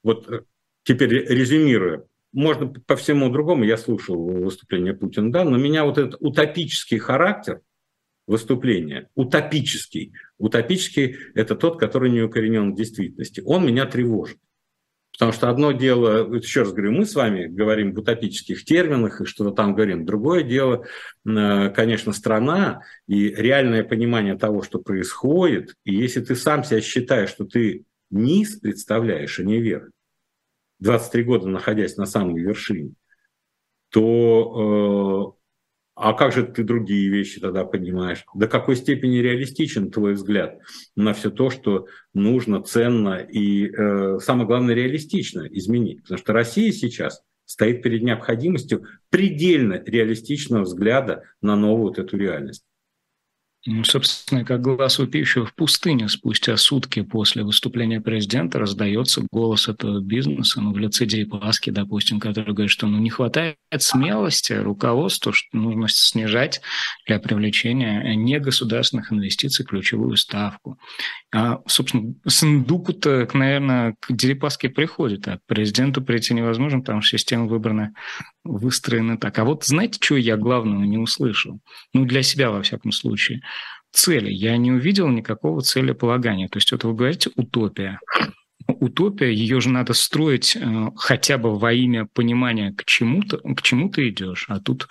[0.02, 0.44] вот
[0.82, 6.16] теперь резюмируя, можно по всему другому, я слушал выступление Путина, да, но меня вот этот
[6.20, 7.60] утопический характер
[8.26, 14.38] выступления, утопический, утопический– это тот, который не укоренен в действительности, он меня тревожит.
[15.18, 19.24] Потому что одно дело, еще раз говорю, мы с вами говорим в утопических терминах и
[19.24, 20.04] что-то там говорим.
[20.04, 20.84] Другое дело,
[21.24, 25.74] э, конечно, страна и реальное понимание того, что происходит.
[25.84, 29.88] И если ты сам себя считаешь, что ты низ представляешь, а не верх,
[30.80, 32.92] 23 года находясь на самой вершине,
[33.88, 35.35] то э,
[35.96, 38.24] а как же ты другие вещи тогда понимаешь?
[38.34, 40.58] До какой степени реалистичен твой взгляд
[40.94, 46.02] на все то, что нужно, ценно и, э, самое главное, реалистично изменить?
[46.02, 52.65] Потому что Россия сейчас стоит перед необходимостью предельно реалистичного взгляда на новую вот эту реальность.
[53.68, 60.00] Ну, собственно, как глаз вопиющего в пустыне спустя сутки после выступления президента раздается голос этого
[60.00, 65.48] бизнеса, ну, в лице Дерипаски, допустим, который говорит, что ну, не хватает смелости руководству, что
[65.56, 66.60] нужно снижать
[67.06, 70.78] для привлечения негосударственных инвестиций ключевую ставку.
[71.34, 77.46] А, собственно, Сандуку-то, наверное, к Дерипаске приходит, а к президенту прийти невозможно, потому что система
[77.46, 77.94] выбрана,
[78.46, 79.38] выстроена так.
[79.38, 81.60] А вот знаете, что я главного не услышал?
[81.92, 83.42] Ну, для себя, во всяком случае–
[83.96, 84.30] цели.
[84.30, 86.48] Я не увидел никакого целеполагания.
[86.48, 87.98] То есть вот вы говорите утопия.
[88.68, 93.90] Утопия, ее же надо строить э, хотя бы во имя понимания, к чему-то, к чему
[93.90, 94.46] ты идешь.
[94.48, 94.88] А тут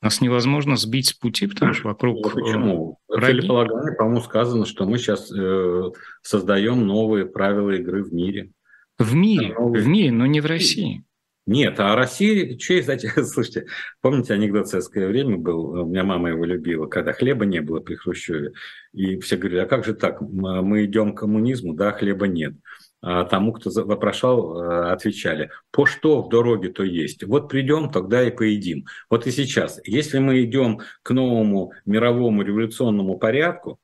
[0.00, 2.16] нас невозможно сбить с пути, потому что вокруг...
[2.16, 2.98] Ну, почему?
[3.08, 5.90] В целеполагании, по-моему, сказано, что мы сейчас э,
[6.22, 8.52] создаем новые правила игры в мире.
[8.98, 9.84] В мире, новые...
[9.84, 11.04] в мире, но не в России.
[11.50, 13.66] Нет, а Россия, есть, знаете, слушайте,
[14.00, 17.80] помните, анекдот в советское время был, у меня мама его любила, когда хлеба не было
[17.80, 18.52] при Хрущеве,
[18.92, 22.54] и все говорили, а как же так, мы идем к коммунизму, да, хлеба нет.
[23.02, 27.24] А тому, кто вопрошал, э, отвечали, по что в дороге, то есть.
[27.24, 28.84] Вот придем, тогда и поедим.
[29.08, 29.80] Вот и сейчас.
[29.84, 33.80] Если мы идем к новому мировому революционному порядку,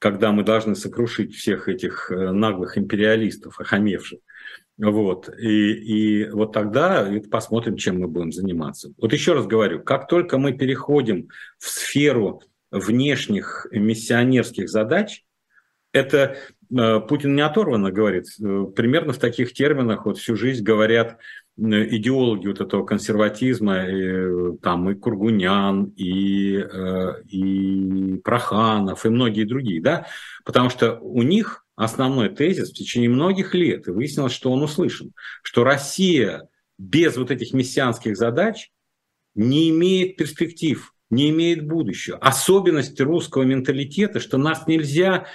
[0.00, 4.18] когда мы должны сокрушить всех этих э, наглых империалистов, охамевших,
[4.78, 5.28] вот.
[5.38, 8.92] И, и вот тогда посмотрим, чем мы будем заниматься.
[8.98, 15.24] Вот еще раз говорю, как только мы переходим в сферу внешних миссионерских задач,
[15.92, 16.36] это
[16.70, 21.16] э, Путин не оторванно говорит, э, примерно в таких терминах вот всю жизнь говорят
[21.56, 26.62] э, идеологи вот этого консерватизма, и, там и Кургунян, и,
[27.28, 30.06] и Проханов, и многие другие, да,
[30.44, 35.12] потому что у них основной тезис в течение многих лет, и выяснилось, что он услышан,
[35.42, 38.70] что Россия без вот этих мессианских задач
[39.34, 42.18] не имеет перспектив, не имеет будущего.
[42.18, 45.26] Особенность русского менталитета, что нас нельзя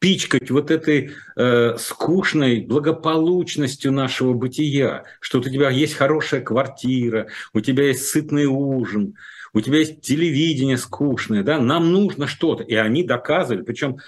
[0.00, 7.60] пичкать вот этой э, скучной благополучностью нашего бытия, что у тебя есть хорошая квартира, у
[7.60, 9.14] тебя есть сытный ужин,
[9.54, 12.64] у тебя есть телевидение скучное, да, нам нужно что-то.
[12.64, 13.98] И они доказывали, причем,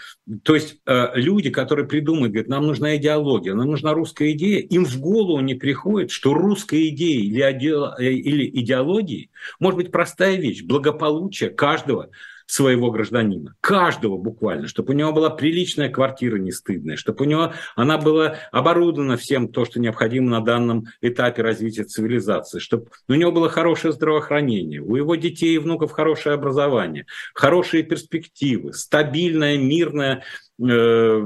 [0.42, 4.84] то есть э, люди, которые придумают, говорят, нам нужна идеология, нам нужна русская идея, им
[4.84, 7.74] в голову не приходит, что русская идея или, иде...
[8.04, 9.30] или идеологии
[9.60, 12.10] может быть простая вещь, благополучие каждого
[12.46, 17.52] своего гражданина, каждого буквально, чтобы у него была приличная квартира не стыдная, чтобы у него
[17.74, 23.32] она была оборудована всем то, что необходимо на данном этапе развития цивилизации, чтобы у него
[23.32, 30.22] было хорошее здравоохранение, у его детей и внуков хорошее образование, хорошие перспективы, стабильная, мирная
[30.58, 31.22] Э,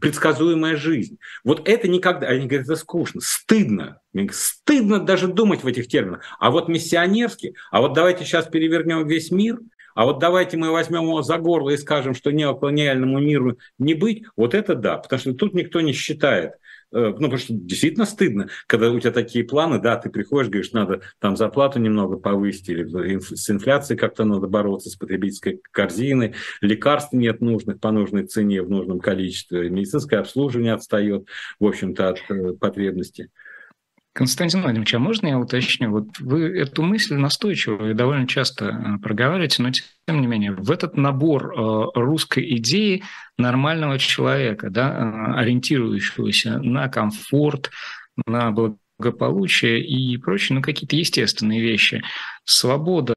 [0.00, 1.18] предсказуемая жизнь.
[1.42, 3.98] Вот это никогда, они говорят, это скучно, стыдно,
[4.30, 6.20] стыдно даже думать в этих терминах.
[6.38, 9.58] А вот миссионерский, а вот давайте сейчас перевернем весь мир,
[9.94, 14.24] а вот давайте мы возьмем его за горло и скажем, что неоколониальному миру не быть,
[14.36, 16.52] вот это да, потому что тут никто не считает,
[16.92, 20.72] Э, ну, потому что действительно стыдно, когда у тебя такие планы, да, ты приходишь, говоришь,
[20.72, 27.12] надо там зарплату немного повысить, или с инфляцией как-то надо бороться, с потребительской корзиной, лекарств
[27.12, 31.26] нет нужных по нужной цене в нужном количестве, медицинское обслуживание отстает,
[31.58, 33.28] в общем-то, от э, потребностей.
[34.14, 35.90] Константин Владимирович, а можно я уточню?
[35.90, 40.70] Вот вы эту мысль настойчиво и довольно часто э, проговариваете, но тем не менее, в
[40.70, 43.04] этот набор э, русской идеи
[43.38, 47.70] нормального человека, да, э, ориентирующегося на комфорт,
[48.26, 52.02] на благополучие и прочие, ну, какие-то естественные вещи.
[52.44, 53.14] Свобода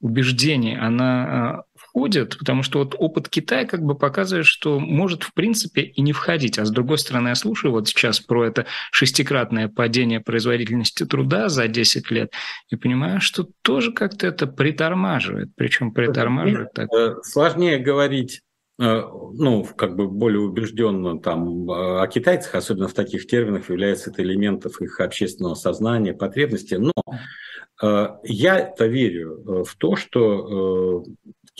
[0.00, 5.82] убеждений, она входят, потому что вот опыт Китая как бы показывает, что может в принципе
[5.82, 6.58] и не входить.
[6.58, 11.66] А с другой стороны, я слушаю вот сейчас про это шестикратное падение производительности труда за
[11.66, 12.32] 10 лет
[12.68, 15.50] и понимаю, что тоже как-то это притормаживает.
[15.56, 16.88] Причем притормаживает так.
[16.92, 18.40] Э, сложнее говорить
[18.78, 19.02] э,
[19.34, 24.80] ну, как бы более убежденно там о китайцах, особенно в таких терминах, является это элементов
[24.80, 26.76] их общественного сознания, потребностей.
[26.76, 26.92] Но
[27.82, 31.04] э, я-то верю в то, что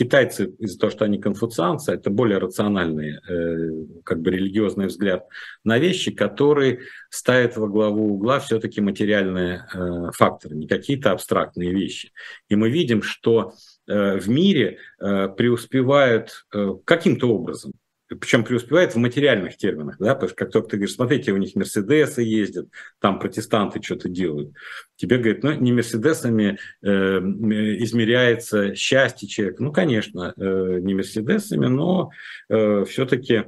[0.01, 5.29] Китайцы, из-за того, что они конфуцианцы, это более рациональный, э, как бы религиозный взгляд
[5.63, 12.13] на вещи, которые ставят во главу угла все-таки материальные э, факторы, не какие-то абстрактные вещи.
[12.49, 13.53] И мы видим, что
[13.87, 16.47] э, в мире преуспевают
[16.87, 17.73] каким-то образом
[18.17, 21.55] причем преуспевает в материальных терминах, да, потому что как только ты говоришь, смотрите, у них
[21.55, 22.69] Мерседесы ездят,
[22.99, 24.53] там протестанты что-то делают,
[24.97, 29.63] тебе говорят, ну, не Мерседесами э, измеряется счастье человека.
[29.63, 32.11] Ну, конечно, э, не Мерседесами, но
[32.49, 33.45] э, все-таки,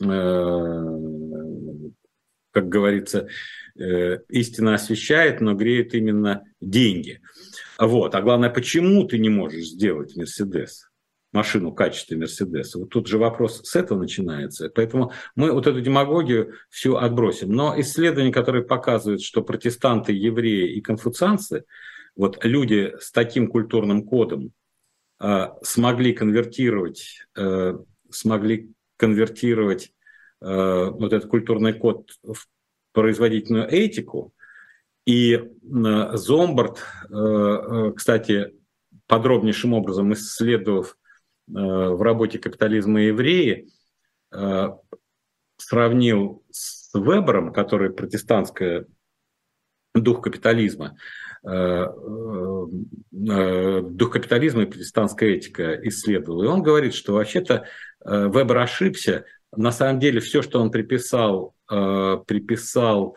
[0.00, 0.84] э,
[2.52, 3.28] как говорится,
[3.78, 7.20] э, истина освещает, но греет именно деньги.
[7.78, 8.14] Вот.
[8.14, 10.89] А главное, почему ты не можешь сделать Мерседес?
[11.32, 12.78] Машину в качестве Мерседеса.
[12.78, 14.70] Вот тут же вопрос с этого начинается.
[14.74, 17.52] Поэтому мы вот эту демагогию всю отбросим.
[17.52, 21.64] Но исследования, которые показывают, что протестанты, евреи и конфуцианцы,
[22.16, 24.52] вот люди с таким культурным кодом
[25.20, 27.78] э, смогли конвертировать, э,
[28.10, 29.92] смогли конвертировать
[30.40, 32.46] э, вот этот культурный код в
[32.92, 34.34] производительную этику.
[35.06, 38.54] И э, Зомбард, э, э, кстати,
[39.06, 40.96] подробнейшим образом исследовав
[41.52, 43.68] в работе «Капитализм и евреи»
[44.32, 44.68] э,
[45.56, 48.86] сравнил с Вебером, который протестантская
[49.94, 50.96] дух капитализма,
[51.44, 51.86] э,
[53.10, 56.44] дух капитализма и протестантская этика исследовал.
[56.44, 57.66] И он говорит, что вообще-то
[58.04, 59.24] Вебер ошибся.
[59.54, 63.16] На самом деле все, что он приписал, приписал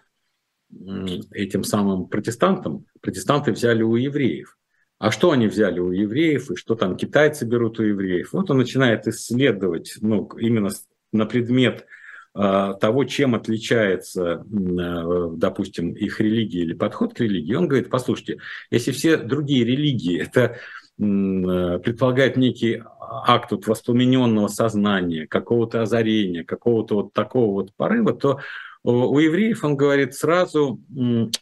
[1.31, 4.57] этим самым протестантам, протестанты взяли у евреев.
[5.03, 8.31] А что они взяли у евреев, и что там китайцы берут у евреев?
[8.31, 10.69] Вот он начинает исследовать ну, именно
[11.11, 11.85] на предмет
[12.33, 17.53] э, того, чем отличается, э, допустим, их религия или подход к религии.
[17.53, 18.37] Он говорит, послушайте,
[18.71, 22.81] если все другие религии это э, предполагает некий
[23.27, 28.39] акт вот воспламененного сознания, какого-то озарения, какого-то вот такого вот порыва, то
[28.83, 30.79] у евреев, он говорит, сразу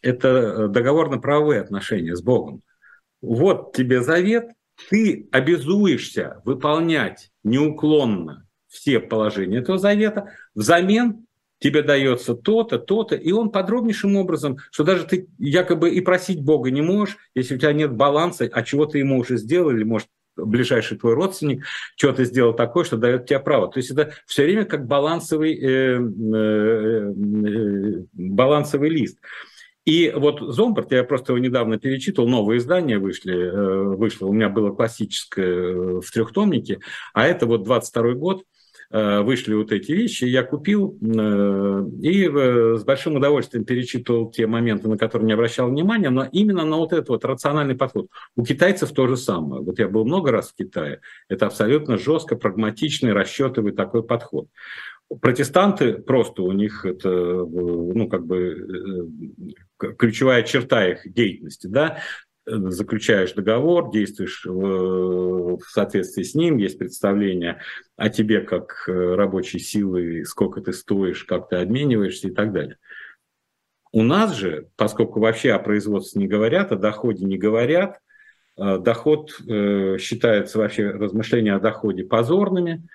[0.02, 2.64] это договорно-правовые отношения с Богом
[3.22, 4.52] вот тебе завет,
[4.90, 11.26] ты обязуешься выполнять неуклонно все положения этого завета, взамен
[11.60, 16.72] тебе дается то-то, то-то, и он подробнейшим образом, что даже ты якобы и просить Бога
[16.72, 20.08] не можешь, если у тебя нет баланса, а чего ты ему уже сделал, или, может,
[20.36, 23.72] ближайший твой родственник что-то сделал такое, что дает тебе право.
[23.72, 29.20] То есть это все время как балансовый, э, э, э, балансовый лист.
[29.86, 34.50] И вот Зомбарт, я просто его недавно перечитывал, новые издания вышли, э, вышло, у меня
[34.50, 36.82] было классическое э, в трехтомнике,
[37.14, 38.44] а это вот 22 год,
[38.92, 42.28] э, вышли вот эти вещи, я купил и
[42.78, 46.94] с большим удовольствием перечитывал те моменты, на которые не обращал внимания, но именно на вот
[46.94, 48.06] этот вот рациональный подход.
[48.36, 49.64] У китайцев то же самое.
[49.64, 51.02] Вот я был много раз в Китае.
[51.28, 54.48] Это абсолютно жестко, прагматичный, расчетовый такой подход.
[55.20, 59.10] Протестанты просто у них это, ну, как бы
[59.98, 62.00] ключевая черта их деятельности, да,
[62.46, 67.62] заключаешь договор, действуешь в, соответствии с ним, есть представление
[67.98, 72.78] о тебе как рабочей силы, сколько ты стоишь, как ты обмениваешься и так далее.
[73.92, 78.00] У нас же, поскольку вообще о производстве не говорят, о доходе не говорят,
[78.58, 82.88] э, доход э, считается вообще размышления о доходе позорными,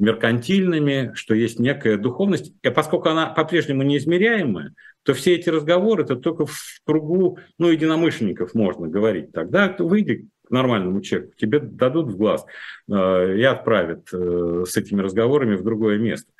[0.00, 2.52] меркантильными, что есть некая духовность.
[2.62, 8.54] И поскольку она по-прежнему неизмеряемая, то все эти разговоры это только в кругу ну, единомышленников
[8.54, 9.32] можно говорить.
[9.32, 12.44] Тогда выйди к нормальному человеку, тебе дадут в глаз
[12.90, 16.32] э, и отправят с этими разговорами в другое место.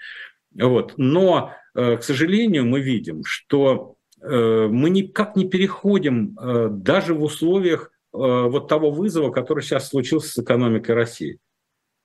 [0.52, 0.94] Вот.
[0.96, 7.90] Но, к сожалению, мы видим, что Э, мы никак не переходим э, даже в условиях
[8.12, 11.38] э, вот того вызова, который сейчас случился с экономикой России.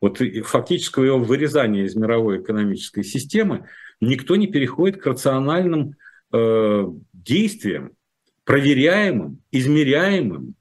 [0.06, 3.66] Вот фактического его вырезания из мировой экономической системы
[4.00, 5.96] никто не переходит к рациональным
[7.12, 7.94] действиям,
[8.44, 10.54] проверяемым, измеряемым,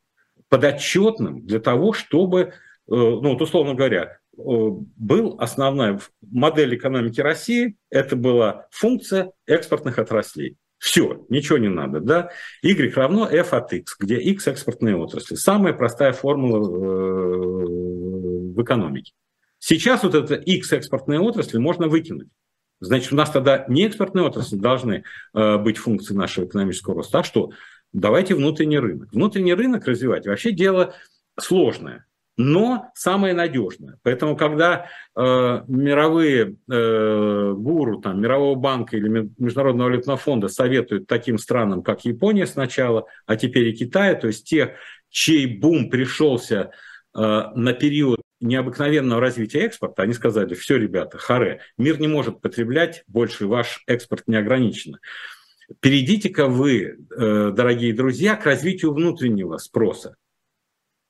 [0.48, 2.54] подотчетным для того, чтобы,
[2.86, 10.56] ну вот условно говоря, был основная модель экономики России, это была функция экспортных отраслей.
[10.78, 12.00] Все, ничего не надо.
[12.00, 12.30] Да?
[12.62, 15.34] Y равно f от x, где x экспортные отрасли.
[15.34, 17.64] Самая простая формула э,
[18.54, 19.12] в экономике.
[19.66, 22.28] Сейчас вот это x экспортные отрасли можно выкинуть.
[22.80, 27.20] Значит, у нас тогда не экспортные отрасли должны э, быть функцией нашего экономического роста.
[27.20, 27.50] А что?
[27.90, 29.10] Давайте внутренний рынок.
[29.14, 30.92] Внутренний рынок развивать вообще дело
[31.40, 32.04] сложное
[32.36, 33.98] но самое надежное.
[34.02, 35.20] Поэтому, когда э,
[35.68, 42.46] мировые э, гуру там, Мирового банка или Международного валютного фонда советуют таким странам, как Япония
[42.46, 44.70] сначала, а теперь и Китай, то есть тех,
[45.10, 46.72] чей бум пришелся
[47.14, 53.46] на период необыкновенного развития экспорта, они сказали, все, ребята, харе, мир не может потреблять больше,
[53.46, 54.98] ваш экспорт не ограничен.
[55.80, 60.16] Перейдите-ка вы, э, дорогие друзья, к развитию внутреннего спроса.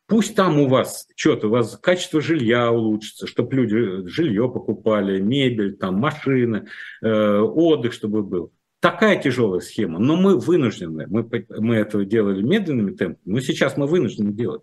[0.06, 5.76] Пусть там у вас что-то, у вас качество жилья улучшится, чтобы люди жилье покупали, мебель,
[5.76, 6.68] там, машины,
[7.02, 8.52] э, отдых, чтобы был.
[8.80, 13.86] Такая тяжелая схема, но мы вынуждены, мы, мы этого делали медленными темпами, но сейчас мы
[13.86, 14.62] вынуждены делать.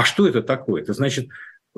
[0.00, 0.80] А что это такое?
[0.80, 1.28] Это значит,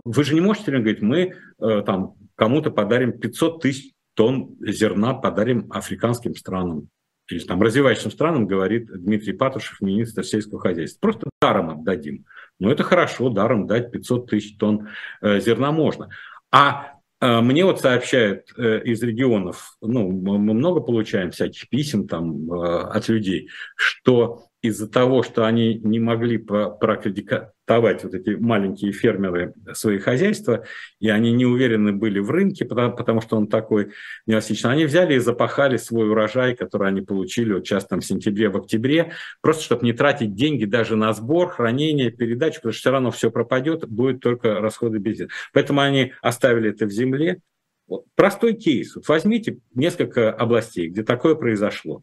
[0.04, 5.66] вы же не можете говорить, мы э, там кому-то подарим 500 тысяч тонн зерна, подарим
[5.72, 6.86] африканским странам
[7.28, 11.00] или там развивающимся странам, говорит Дмитрий Патрушев, министр сельского хозяйства.
[11.00, 12.24] Просто даром отдадим.
[12.60, 14.86] Ну, это хорошо, даром дать 500 тысяч тонн
[15.20, 16.08] э, зерна можно.
[16.52, 22.52] А э, мне вот сообщают э, из регионов, ну, мы много получаем всяких писем там
[22.52, 29.98] от людей, что из-за того, что они не могли прокредитовать вот эти маленькие фермеры свои
[29.98, 30.64] хозяйства,
[31.00, 33.90] и они не уверены были в рынке, потому, потому что он такой
[34.26, 38.50] неэластичный, они взяли и запахали свой урожай, который они получили вот сейчас там в сентябре,
[38.50, 42.90] в октябре, просто чтобы не тратить деньги даже на сбор, хранение, передачу, потому что все
[42.92, 45.28] равно все пропадет, будет только расходы бензина.
[45.52, 47.40] Поэтому они оставили это в земле.
[47.88, 48.04] Вот.
[48.14, 48.94] Простой кейс.
[48.94, 52.02] Вот возьмите несколько областей, где такое произошло.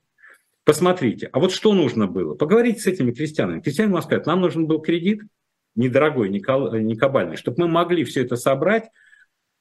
[0.69, 2.35] Посмотрите, а вот что нужно было?
[2.35, 3.59] Поговорите с этими крестьянами.
[3.59, 5.23] Крестьяне вам скажут, нам нужен был кредит,
[5.73, 6.39] недорогой, не
[6.95, 8.91] кабальный, чтобы мы могли все это собрать,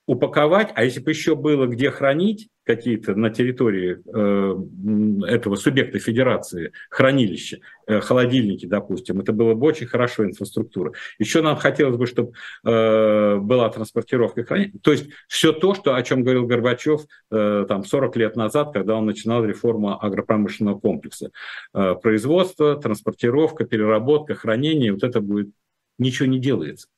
[0.09, 6.73] упаковать, а если бы еще было где хранить какие-то на территории э, этого субъекта федерации
[6.89, 10.95] хранилища, э, холодильники, допустим, это было бы очень хорошо инфраструктура.
[11.19, 12.33] Еще нам хотелось бы, чтобы
[12.65, 14.73] э, была транспортировка хранения.
[14.83, 18.97] То есть все то, что, о чем говорил Горбачев э, там 40 лет назад, когда
[18.97, 21.33] он начинал реформу агропромышленного комплекса.
[21.75, 25.51] Э, производство, транспортировка, переработка, хранение, вот это будет,
[25.99, 26.89] ничего не делается.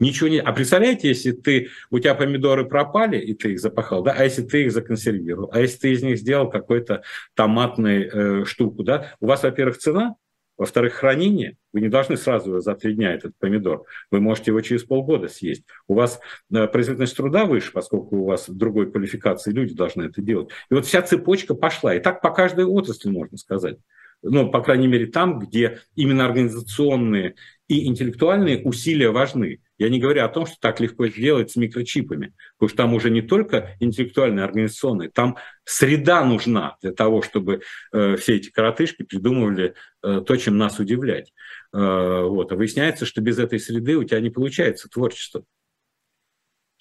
[0.00, 0.40] Ничего не...
[0.40, 4.42] А представляете, если ты, у тебя помидоры пропали, и ты их запахал, да, а если
[4.42, 7.02] ты их законсервировал, а если ты из них сделал какой-то
[7.34, 10.16] томатный э, штуку, да, у вас, во-первых, цена,
[10.56, 11.56] во-вторых, хранение.
[11.72, 13.84] Вы не должны сразу за три дня этот помидор.
[14.10, 15.64] Вы можете его через полгода съесть.
[15.88, 16.20] У вас
[16.52, 20.50] э, производительность труда выше, поскольку у вас другой квалификации люди должны это делать.
[20.70, 21.94] И вот вся цепочка пошла.
[21.94, 23.78] И так по каждой отрасли можно сказать
[24.24, 27.34] ну, по крайней мере, там, где именно организационные
[27.68, 29.60] и интеллектуальные усилия важны.
[29.78, 33.10] Я не говорю о том, что так легко сделать с микрочипами, потому что там уже
[33.10, 37.62] не только интеллектуальные, организационные, там среда нужна для того, чтобы
[37.92, 41.32] э, все эти коротышки придумывали э, то, чем нас удивлять.
[41.72, 42.52] Э, вот.
[42.52, 45.44] А выясняется, что без этой среды у тебя не получается творчество.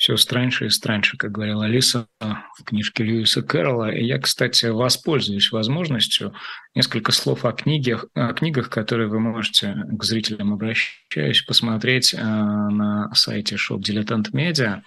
[0.04, 3.90] Все страньше и страньше, как говорила Алиса в книжке Льюиса Кэрролла.
[3.90, 6.34] И я, кстати, воспользуюсь возможностью
[6.76, 13.14] несколько слов о книгах, о книгах, которые вы можете к зрителям обращаясь, посмотреть э, на
[13.16, 14.82] сайте Shop Dilettant Media.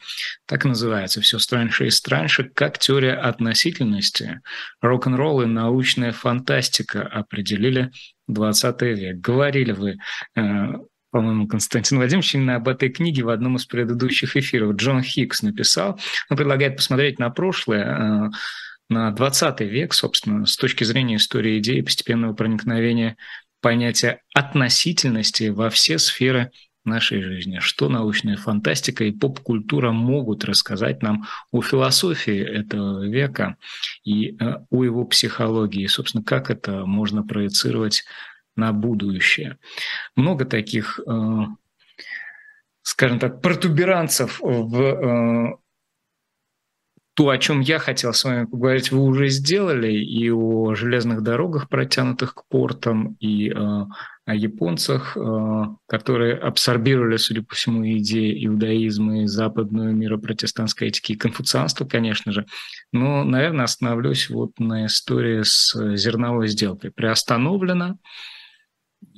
[0.45, 2.51] Так называется «Все страньше и страньше.
[2.53, 4.43] Как теория относительности,
[4.83, 7.91] рок-н-ролл и научная фантастика определили
[8.29, 9.17] 20 век».
[9.21, 9.97] Говорили вы
[10.37, 10.73] э,
[11.17, 14.77] по-моему, Константин Владимирович именно об этой книге в одном из предыдущих эфиров.
[14.77, 15.99] Джон Хикс написал.
[16.29, 18.31] Он предлагает посмотреть на прошлое, э,
[18.91, 23.17] на 20 век, собственно, с точки зрения истории идеи постепенного проникновения
[23.63, 26.51] понятия относительности во все сферы
[26.85, 27.61] нашей жизни.
[27.61, 33.57] Что научная фантастика и поп-культура могут рассказать нам о философии этого века
[34.05, 38.05] и э, о его психологии, и, собственно, как это можно проецировать
[38.57, 39.59] на будущее.
[40.17, 41.41] Много таких, э,
[42.83, 45.57] скажем так, протуберанцев в э,
[47.15, 51.69] то, о чем я хотел с вами поговорить, вы уже сделали, и о железных дорогах,
[51.71, 53.55] протянутых к портам, и э,
[54.27, 55.17] о японцах,
[55.87, 62.33] которые абсорбировали, судя по всему, идеи иудаизма и западную мира протестантской этики и конфуцианства, конечно
[62.33, 62.45] же.
[62.93, 66.91] Но, наверное, остановлюсь вот на истории с зерновой сделкой.
[66.91, 67.99] Приостановлена,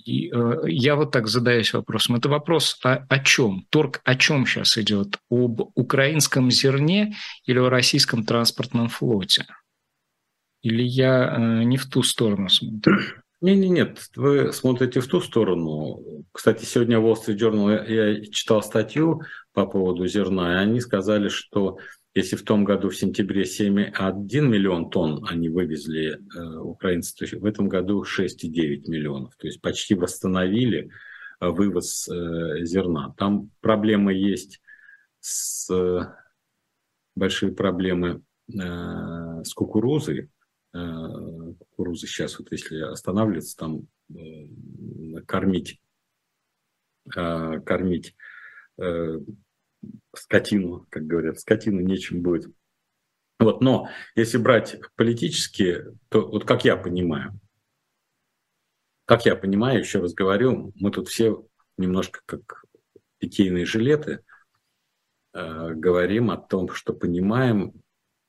[0.05, 2.17] и э, я вот так задаюсь вопросом.
[2.17, 3.67] Это вопрос о, о чем?
[3.71, 5.19] Торг о чем сейчас идет?
[5.31, 9.47] Об украинском зерне или о российском транспортном флоте?
[10.63, 12.99] Или я э, не в ту сторону смотрю?
[13.41, 16.25] Не, не, нет, вы смотрите в ту сторону.
[16.33, 19.23] Кстати, сегодня в Wall Street Journal я читал статью
[19.53, 21.79] по поводу зерна, и они сказали, что
[22.19, 27.45] если в том году в сентябре 7,1 миллион тонн они вывезли э, украинцы, то в
[27.45, 29.37] этом году 6,9 миллионов.
[29.37, 30.91] То есть почти восстановили
[31.41, 33.15] э, вывоз э, зерна.
[33.17, 34.61] Там проблемы есть
[35.21, 36.13] с э,
[37.15, 40.29] большие проблемы э, с кукурузой.
[40.75, 45.81] Э, кукуруза сейчас, вот если останавливаться, там э, кормить,
[47.17, 48.17] э, кормить
[48.77, 49.21] э,
[50.15, 52.53] скотину, как говорят, скотину нечем будет.
[53.39, 57.39] Вот, но если брать политически, то вот как я понимаю,
[59.05, 62.65] как я понимаю, еще раз говорю, мы тут все немножко как
[63.19, 64.25] питейные жилеты
[65.33, 67.81] э, говорим о том, что понимаем,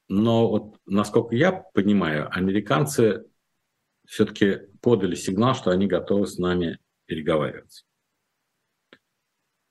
[0.07, 3.25] но вот насколько я понимаю, американцы
[4.05, 7.85] все-таки подали сигнал, что они готовы с нами переговариваться.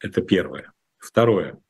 [0.00, 0.72] Это первое.
[0.98, 1.60] Второе.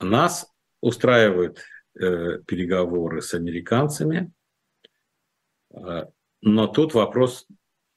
[0.00, 0.46] Нас
[0.80, 1.60] устраивают
[1.98, 4.32] э, переговоры с американцами,
[5.74, 6.04] э,
[6.40, 7.46] но тут вопрос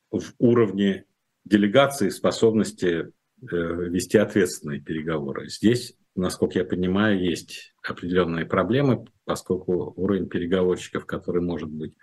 [0.10, 1.06] в уровне
[1.46, 3.10] делегации способности э,
[3.42, 5.48] вести ответственные переговоры.
[5.48, 11.96] Здесь, насколько я понимаю, есть определенные проблемы, поскольку уровень переговорщиков, который может быть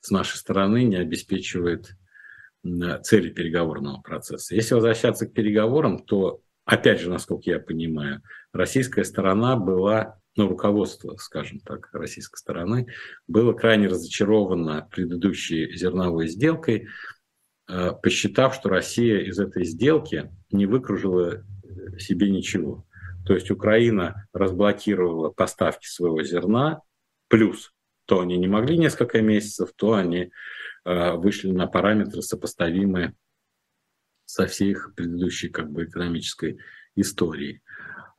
[0.00, 1.96] с нашей стороны, не обеспечивает
[3.02, 4.54] цели переговорного процесса.
[4.54, 8.20] Если возвращаться к переговорам, то опять же, насколько я понимаю,
[8.52, 12.88] российская сторона была, ну, руководство, скажем так, российской стороны,
[13.26, 16.88] было крайне разочаровано предыдущей зерновой сделкой,
[17.68, 21.42] э, посчитав, что Россия из этой сделки не выкружила
[21.98, 22.86] себе ничего.
[23.24, 26.82] То есть Украина разблокировала поставки своего зерна,
[27.28, 27.72] плюс
[28.06, 30.30] то они не могли несколько месяцев, то они
[30.84, 33.14] э, вышли на параметры сопоставимые
[34.26, 36.58] со всей их предыдущей как бы экономической
[36.94, 37.62] историей.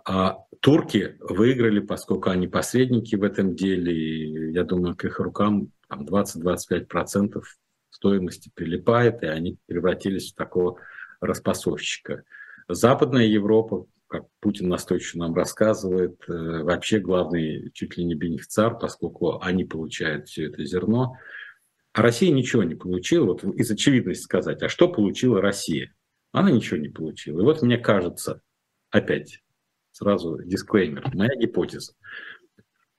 [0.05, 5.71] А турки выиграли, поскольку они посредники в этом деле, и я думаю, к их рукам
[5.91, 7.43] 20-25%
[7.89, 10.79] стоимости прилипает, и они превратились в такого
[11.19, 12.23] распасовщика.
[12.69, 19.41] Западная Европа, как Путин настойчиво нам рассказывает, э, вообще главный чуть ли не бенефициар, поскольку
[19.41, 21.15] они получают все это зерно.
[21.93, 23.25] А Россия ничего не получила.
[23.25, 25.93] Вот из очевидности сказать, а что получила Россия?
[26.37, 27.41] Она ничего не получила.
[27.41, 28.41] И вот мне кажется,
[28.89, 29.41] опять
[29.91, 31.93] сразу дисклеймер, моя гипотеза,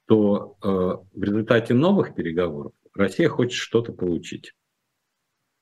[0.07, 4.55] то э, в результате новых переговоров Россия хочет что-то получить.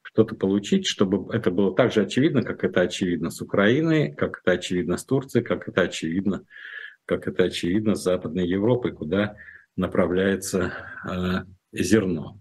[0.03, 4.53] Что-то получить, чтобы это было так же очевидно, как это очевидно с Украиной, как это
[4.53, 6.47] очевидно с Турцией, как это очевидно,
[7.05, 9.37] как это очевидно с Западной Европой, куда
[9.77, 10.73] направляется
[11.05, 12.41] э, зерно.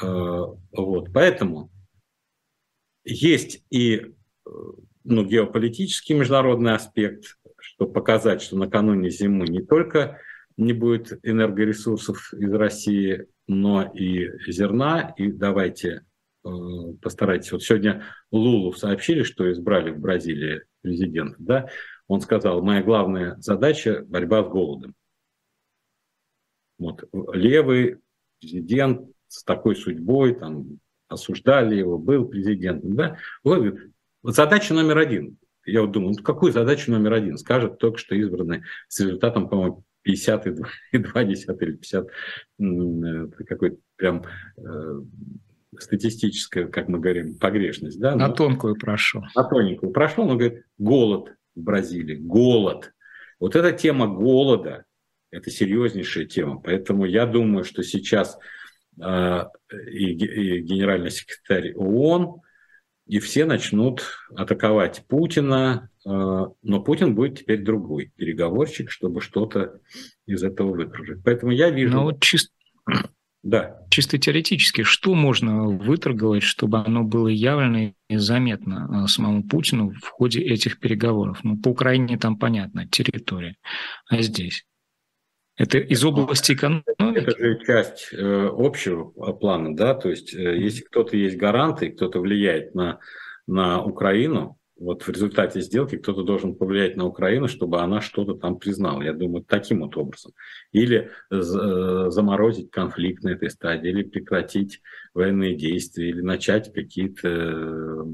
[0.00, 1.12] Э, вот.
[1.12, 1.70] Поэтому
[3.02, 4.14] есть и
[5.04, 10.20] ну, геополитический международный аспект, чтобы показать, что накануне зимы не только
[10.56, 15.14] не будет энергоресурсов из России, но и зерна.
[15.16, 16.04] И давайте
[16.44, 16.48] э,
[17.02, 17.52] постарайтесь.
[17.52, 21.36] Вот сегодня Лулу сообщили, что избрали в Бразилии президента.
[21.38, 21.68] Да?
[22.08, 24.94] Он сказал, моя главная задача– борьба с голодом.
[26.78, 27.04] Вот.
[27.32, 27.98] Левый
[28.40, 30.78] президент с такой судьбой, там,
[31.08, 32.96] осуждали его, был президентом.
[32.96, 33.18] Да?
[34.26, 35.38] Вот, задача номер один.
[35.64, 39.84] Я вот думаю, ну, какую задачу номер один скажет только что избранный с результатом, по-моему,
[40.04, 42.06] 50,2 или 50,
[42.58, 44.24] э, какой-то прям
[44.56, 45.00] э,
[45.78, 48.00] статистическая, как мы говорим, погрешность.
[48.00, 48.16] Да?
[48.16, 49.22] На но, тонкую прошел.
[49.36, 52.94] На тоненькую прошел, но говорит, голод в Бразилии, голод.
[53.38, 54.86] Вот эта тема голода,
[55.30, 56.58] это серьезнейшая тема.
[56.60, 58.36] Поэтому я думаю, что сейчас
[59.00, 59.44] э,
[59.88, 62.40] и, и генеральный секретарь ООН,
[63.06, 64.02] и все начнут
[64.34, 69.80] атаковать Путина, э, но Путин будет теперь другой переговорщик, чтобы что-то
[70.26, 71.22] из этого выкружить.
[71.24, 71.94] Поэтому я вижу...
[71.94, 72.52] Ну, вот чисто...
[73.42, 73.78] Да.
[73.90, 80.08] Чисто теоретически, что можно выторговать, чтобы оно было явно и заметно э, самому Путину в
[80.08, 81.38] ходе этих переговоров?
[81.44, 83.54] Ну, по Украине там понятно, территория.
[84.08, 84.64] А здесь?
[85.56, 86.84] Это из области экономики?
[86.98, 92.20] Это же часть э, общего плана, да, то есть э, если кто-то есть гаранты, кто-то
[92.20, 92.98] влияет на,
[93.46, 98.58] на Украину, вот в результате сделки кто-то должен повлиять на Украину, чтобы она что-то там
[98.58, 99.00] признала.
[99.00, 100.32] Я думаю, таким вот образом.
[100.72, 104.82] Или э, заморозить конфликт на этой стадии, или прекратить
[105.16, 108.04] военные действия, или начать какие-то э,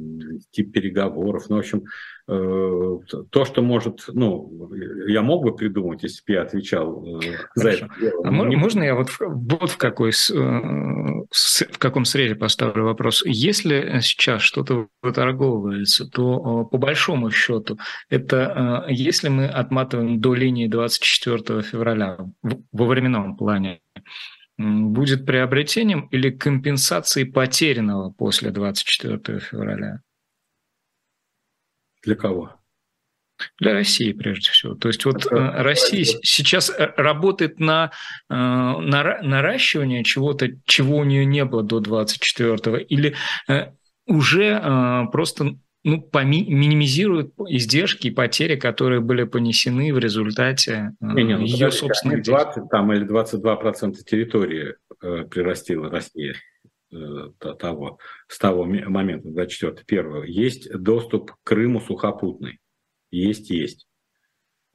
[0.50, 1.46] тип переговоров.
[1.48, 1.84] Ну, в общем,
[2.28, 2.98] э,
[3.30, 4.70] то, что может, ну,
[5.06, 7.04] я мог бы придумать, если бы я отвечал
[7.54, 7.88] за это.
[8.24, 13.22] А можно я вот, вот в какой в каком срезе поставлю вопрос.
[13.26, 17.78] Если сейчас что-то выторговывается, то по большому счету
[18.08, 23.80] это если мы отматываем до линии 24 февраля во временном плане,
[24.58, 30.00] будет приобретением или компенсацией потерянного после 24 февраля?
[32.02, 32.62] Для кого?
[33.58, 34.74] Для России, прежде всего.
[34.74, 37.90] То есть вот Это Россия сейчас э, работает на,
[38.28, 43.14] э, на наращивание чего-то, чего у нее не было до 24-го, или
[43.48, 43.72] э,
[44.06, 51.36] уже просто ну, поми- минимизирует издержки и потери, которые были понесены в результате не, не,
[51.36, 56.36] ну, ее собственных 20 там, или 22 процента территории э, прирастила Россия
[56.92, 56.96] э,
[57.58, 60.22] того, с того момента, 24 первого.
[60.22, 62.60] Есть доступ к Крыму сухопутный.
[63.10, 63.88] Есть, есть.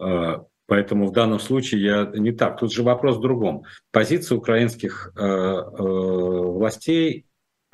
[0.01, 2.59] Э, поэтому в данном случае я не так.
[2.59, 3.63] Тут же вопрос в другом.
[3.91, 7.26] Позиция украинских э, э, властей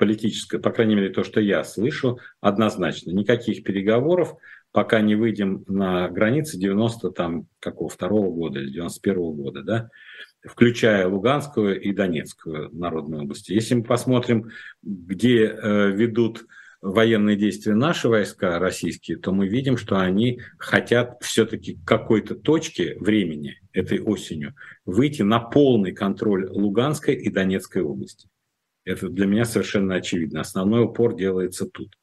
[0.04, 3.10] политическое, по крайней мере, то, что я слышу, однозначно.
[3.10, 4.34] Никаких переговоров,
[4.70, 9.90] пока не выйдем на границы 90 там, какого, второго года или 91 -го года, да,
[10.46, 13.52] включая Луганскую и Донецкую народную области.
[13.52, 14.50] Если мы посмотрим,
[14.82, 16.44] где э, ведут
[16.82, 23.58] военные действия наши войска российские, то мы видим, что они хотят все-таки какой-то точки времени
[23.72, 28.28] этой осенью выйти на полный контроль Луганской и Донецкой области.
[28.84, 30.40] Это для меня совершенно очевидно.
[30.40, 31.94] Основной упор делается тут.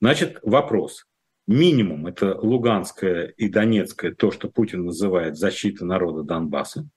[0.00, 1.06] Значит, вопрос.
[1.46, 6.88] Минимум– это Луганская и Донецкая, то, что Путин называет защита народа Донбасса.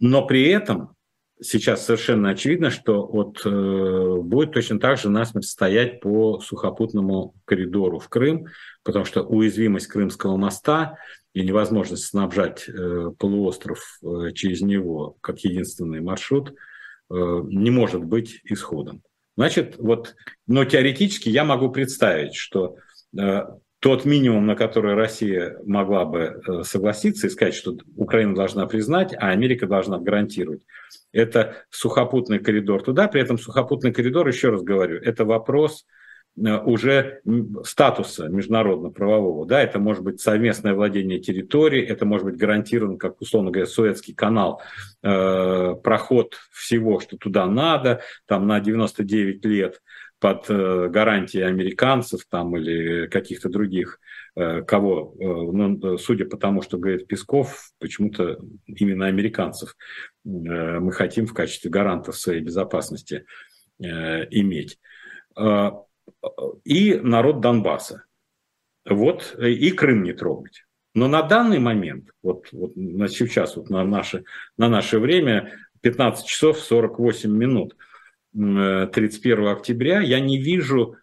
[0.00, 0.96] Но при этом
[1.40, 7.98] сейчас совершенно очевидно, что вот э, будет точно так же насмерть стоять по сухопутному коридору
[7.98, 8.46] в Крым,
[8.82, 10.96] потому что уязвимость Крымского моста
[11.32, 16.54] и невозможность снабжать э, полуостров э, через него как единственный маршрут–
[17.10, 19.02] не может быть исходом.
[19.36, 20.14] Значит, вот,
[20.46, 22.76] но теоретически я могу представить, что
[23.18, 23.42] э,
[23.80, 29.14] тот минимум, на который Россия могла бы э, согласиться и сказать, что Украина должна признать,
[29.14, 30.62] а Америка должна гарантировать,
[31.12, 33.08] это сухопутный коридор туда.
[33.08, 35.98] При этом сухопутный коридор, еще раз говорю, это вопрос Э,
[36.36, 37.20] уже
[37.64, 39.46] статуса международно-правового.
[39.46, 44.14] Да, это может быть совместное владение территорией, это может быть гарантирован, как условно говоря, Суэцкий
[44.14, 44.62] канал,
[45.02, 49.80] э, проход всего, что туда надо, там на 99 лет
[50.20, 53.98] под э, гарантией американцев там, или каких-то других,
[54.36, 59.76] э, кого, э, ну, судя по тому, что говорит Песков, почему-то именно американцев
[60.24, 63.24] э, мы хотим в качестве гарантов своей безопасности
[63.82, 64.78] э, иметь.
[66.22, 66.28] Э,
[66.64, 68.04] и народ Донбасса.
[68.88, 70.64] Вот, и Крым не трогать.
[70.94, 74.24] Но на данный момент, вот, вот на сейчас, вот на наше,
[74.56, 75.52] на наше время,
[75.82, 77.76] 15 часов 48 минут
[78.32, 80.96] 31 октября, я не вижу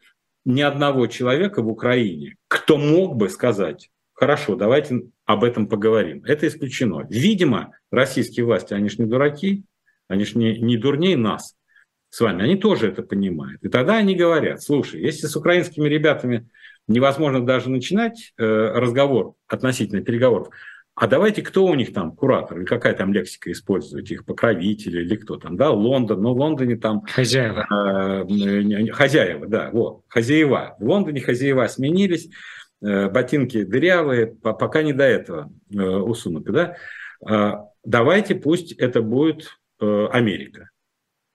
[0.44, 6.24] ни одного человека в Украине, кто мог бы сказать, хорошо, давайте об этом поговорим.
[6.26, 7.06] Это исключено.
[7.10, 9.64] Видимо, российские власти, они же не дураки,
[10.08, 11.56] они же не, не дурнее нас
[12.10, 13.64] с вами, они тоже это понимают.
[13.64, 16.50] И тогда они говорят, слушай, если с украинскими ребятами
[16.88, 20.50] невозможно даже начинать э, разговор относительно переговоров.
[20.96, 25.16] А давайте, кто у них там куратор, или какая там лексика использует, их покровители, или
[25.16, 27.04] кто там, да, Лондон, но в Лондоне там...
[27.06, 27.68] Хозяева.
[27.70, 30.76] Э, хозяева, да, вот, хозяева.
[30.80, 32.30] В Лондоне хозяева сменились,
[32.82, 36.78] э, ботинки дырявые, пока не до этого э, усунуты, да.
[37.30, 40.70] Э, давайте пусть это будет э, Америка.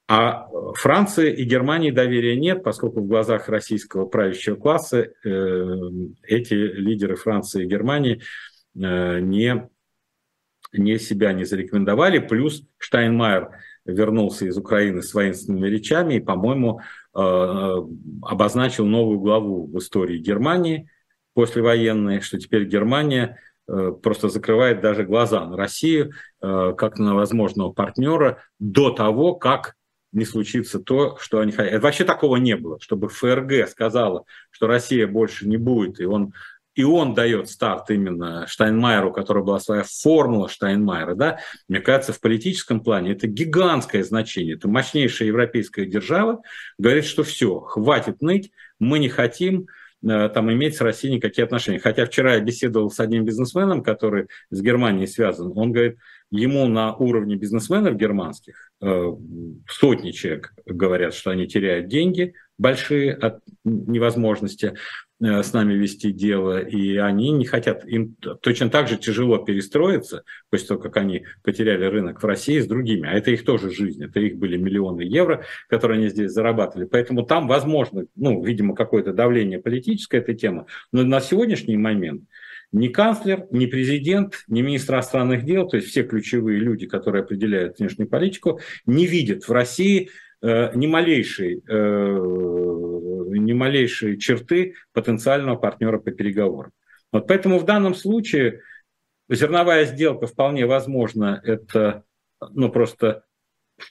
[0.09, 5.67] А Франции и Германии доверия нет, поскольку в глазах российского правящего класса э,
[6.25, 8.23] эти лидеры Франции и Германии
[8.81, 9.69] Э, не,
[10.73, 12.19] не себя не зарекомендовали.
[12.19, 13.51] Плюс Штайнмайер
[13.85, 16.81] вернулся из Украины с воинственными речами и, по-моему,
[17.15, 17.21] э,
[18.23, 20.89] обозначил новую главу в истории Германии
[21.35, 23.39] послевоенной, что теперь Германия
[23.69, 29.77] э, просто закрывает даже глаза на Россию как на возможного партнера до того, как
[30.13, 31.83] не случится то, что они хотят.
[31.83, 36.33] Вообще такого не было, чтобы ФРГ сказала, что Россия больше не будет, и он
[36.75, 41.39] и он дает старт именно Штайнмайеру, у которого была своя формула Штайнмайера, да,
[41.69, 44.55] мне кажется, в политическом плане это гигантское значение.
[44.55, 46.43] Это мощнейшая европейская держава
[46.79, 49.67] говорит, что все, хватит ныть, мы не хотим
[50.03, 51.79] э, там иметь с Россией никакие отношения.
[51.79, 55.53] Хотя вчера я беседовал с одним бизнесменом, который с Германией связан.
[55.55, 55.99] Он говорит,
[56.33, 59.13] ему на уровне бизнесменов германских э,
[59.69, 64.75] сотни человек говорят, что они теряют деньги большие от невозможности.
[65.23, 70.25] Э, с нами вести дело, и они не хотят, им точно так же тяжело перестроиться,
[70.51, 74.03] после того, как они потеряли рынок в России с другими, а это их тоже жизнь,
[74.03, 79.13] это их были миллионы евро, которые они здесь зарабатывали, поэтому там возможно, ну, видимо, какое-то
[79.13, 82.25] давление политическое эта тема, но на сегодняшний момент
[82.73, 87.79] ни канцлер, ни президент, ни министр иностранных дел, то есть все ключевые люди, которые определяют
[87.79, 90.11] внешнюю политику, не видят в России
[90.41, 92.19] э, ни малейшей э,
[93.35, 96.73] ни малейшие черты потенциального партнера по переговорам.
[97.13, 98.61] Вот поэтому в данном случае
[99.29, 102.05] зерновая сделка вполне возможно, это
[102.41, 103.25] ну, просто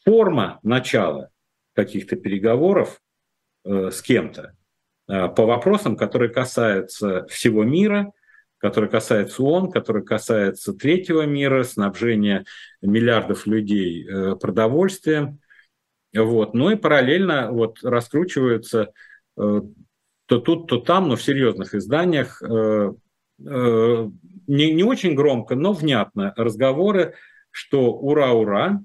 [0.04, 1.30] форма начала
[1.74, 3.00] каких-то переговоров
[3.64, 4.56] э, с кем-то
[5.08, 8.12] э, по вопросам, которые касаются всего мира,
[8.62, 12.46] которые касаются ООН, которые касаются третьего мира, снабжения
[12.82, 15.40] миллиардов людей э, продовольствием.
[16.16, 16.54] Вот.
[16.54, 18.92] Ну и параллельно вот раскручиваются
[19.38, 19.62] Э,
[20.28, 22.94] то тут, то там, но в серьезных изданиях э,
[23.40, 27.16] не, не очень громко, но внятно разговоры,
[27.50, 28.82] что ура-ура,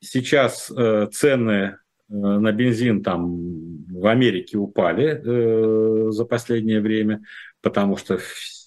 [0.00, 1.78] сейчас цены
[2.08, 7.22] на бензин там в Америке упали за последнее время,
[7.62, 8.18] потому что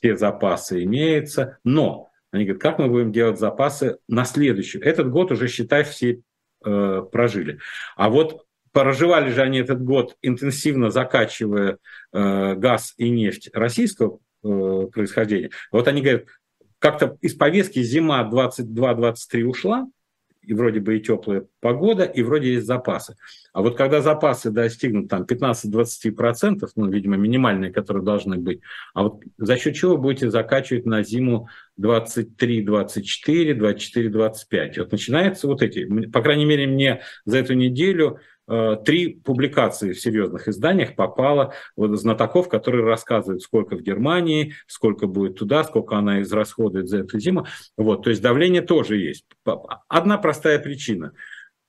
[0.05, 4.77] все запасы имеются, но они говорят, как мы будем делать запасы на следующий?
[4.79, 6.21] Этот год уже, считай, все
[6.63, 7.59] э, прожили.
[7.95, 11.77] А вот Проживали же они этот год, интенсивно закачивая
[12.11, 15.51] э, газ и нефть российского э, происхождения.
[15.71, 16.25] Вот они говорят,
[16.79, 19.87] как-то из повестки зима 22-23 ушла,
[20.47, 23.15] и вроде бы и теплая погода, и вроде есть запасы.
[23.53, 28.61] А вот когда запасы достигнут там 15-20%, ну, видимо, минимальные, которые должны быть,
[28.93, 34.79] а вот за счет чего будете закачивать на зиму 23-24, 24-25?
[34.79, 40.47] Вот начинаются вот эти, по крайней мере, мне за эту неделю три публикации в серьезных
[40.47, 46.87] изданиях попало вот, знатоков, которые рассказывают, сколько в Германии, сколько будет туда, сколько она израсходует
[46.87, 47.47] за эту зиму.
[47.77, 49.25] Вот, то есть давление тоже есть.
[49.87, 51.13] Одна простая причина.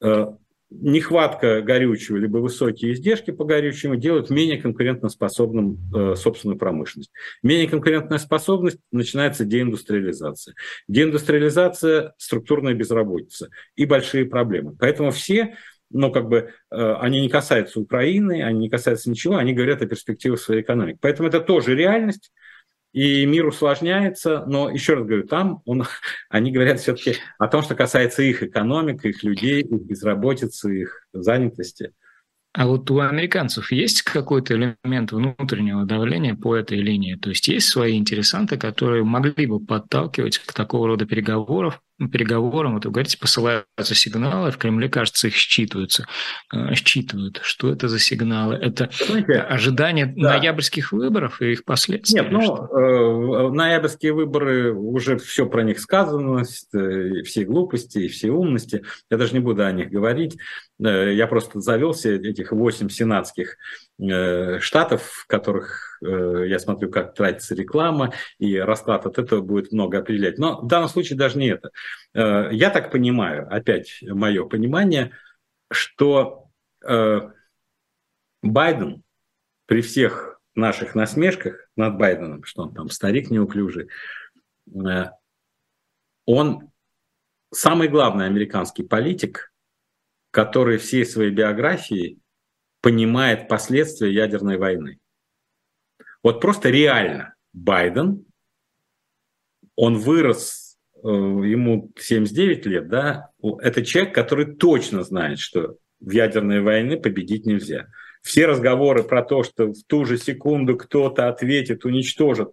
[0.02, 0.26] Э,
[0.70, 7.12] нехватка горючего, либо высокие издержки по горючему делают менее конкурентоспособным э, собственную промышленность.
[7.42, 10.54] Менее конкурентная способность начинается деиндустриализация.
[10.88, 14.76] Деиндустриализация– структурная безработица и большие проблемы.
[14.78, 15.56] Поэтому все
[15.90, 19.86] но как бы э, они не касаются Украины, они не касаются ничего, они говорят о
[19.86, 20.98] перспективах своей экономики.
[21.00, 22.32] Поэтому это тоже реальность,
[22.92, 25.84] и мир усложняется, но еще раз говорю, там он,
[26.30, 31.92] они говорят все-таки о том, что касается их экономик, их людей, их безработицы, их занятости.
[32.56, 37.14] А вот у американцев есть какой-то элемент внутреннего давления по этой линии?
[37.16, 42.84] То есть есть свои интересанты, которые могли бы подталкивать к такого рода переговоров, переговорам, вот
[42.84, 46.06] вы говорите, посылаются сигналы, в Кремле, кажется, их считываются,
[46.52, 47.40] э, считывают.
[47.42, 48.56] Что это за сигналы?
[48.56, 50.36] Это Знаете, ожидание да.
[50.36, 52.22] ноябрьских выборов и их последствия?
[52.22, 56.42] Нет, ну, э, ноябрьские выборы, уже все про них сказано,
[56.74, 58.82] э, все глупости и все умности.
[59.10, 60.36] Я даже не буду о них говорить.
[60.78, 63.56] Э, я просто завелся этих восемь сенатских
[64.60, 70.38] штатов, в которых я смотрю, как тратится реклама, и расклад от этого будет много определять.
[70.38, 71.70] Но в данном случае даже не это.
[72.14, 75.12] Я так понимаю, опять мое понимание,
[75.70, 76.48] что
[78.42, 79.02] Байден
[79.66, 83.88] при всех наших насмешках над Байденом, что он там старик неуклюжий,
[84.74, 85.04] э,
[86.24, 86.70] он
[87.52, 89.52] самый главный американский политик,
[90.30, 92.20] который всей своей биографией
[92.80, 94.98] понимает последствия ядерной войны.
[96.26, 98.24] Вот просто реально Байден,
[99.76, 106.62] он вырос, э, ему 79 лет, да, это человек, который точно знает, что в ядерной
[106.62, 107.86] войне победить нельзя.
[108.22, 112.48] Все разговоры про то, что в ту же секунду кто-то ответит, уничтожит,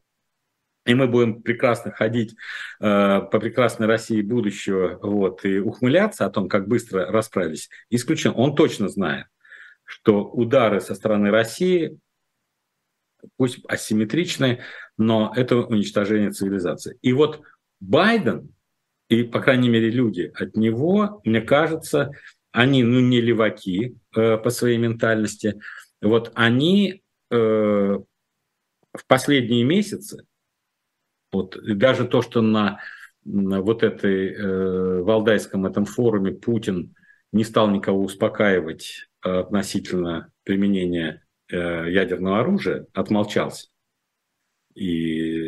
[0.86, 2.36] и мы будем прекрасно ходить
[2.80, 8.34] э, по прекрасной России будущего вот, и ухмыляться о том, как быстро расправились, исключен.
[8.36, 9.26] Он точно знает,
[9.84, 11.98] что удары со стороны России,
[13.38, 14.64] пусть асимметричные,
[14.98, 16.98] но это уничтожение цивилизации.
[17.02, 17.42] И вот
[17.80, 18.54] Байден,
[19.10, 22.12] и, по крайней мере, люди от него, мне кажется,
[22.52, 25.60] они ну, не леваки э, по своей ментальности,
[26.02, 30.26] вот они э, в последние месяцы,
[31.32, 32.80] вот, даже то, что на,
[33.26, 36.96] на вот этой э, Валдайском этом форуме Путин
[37.32, 43.68] не стал никого успокаивать относительно применения э, ядерного оружия, отмолчался.
[44.76, 45.40] И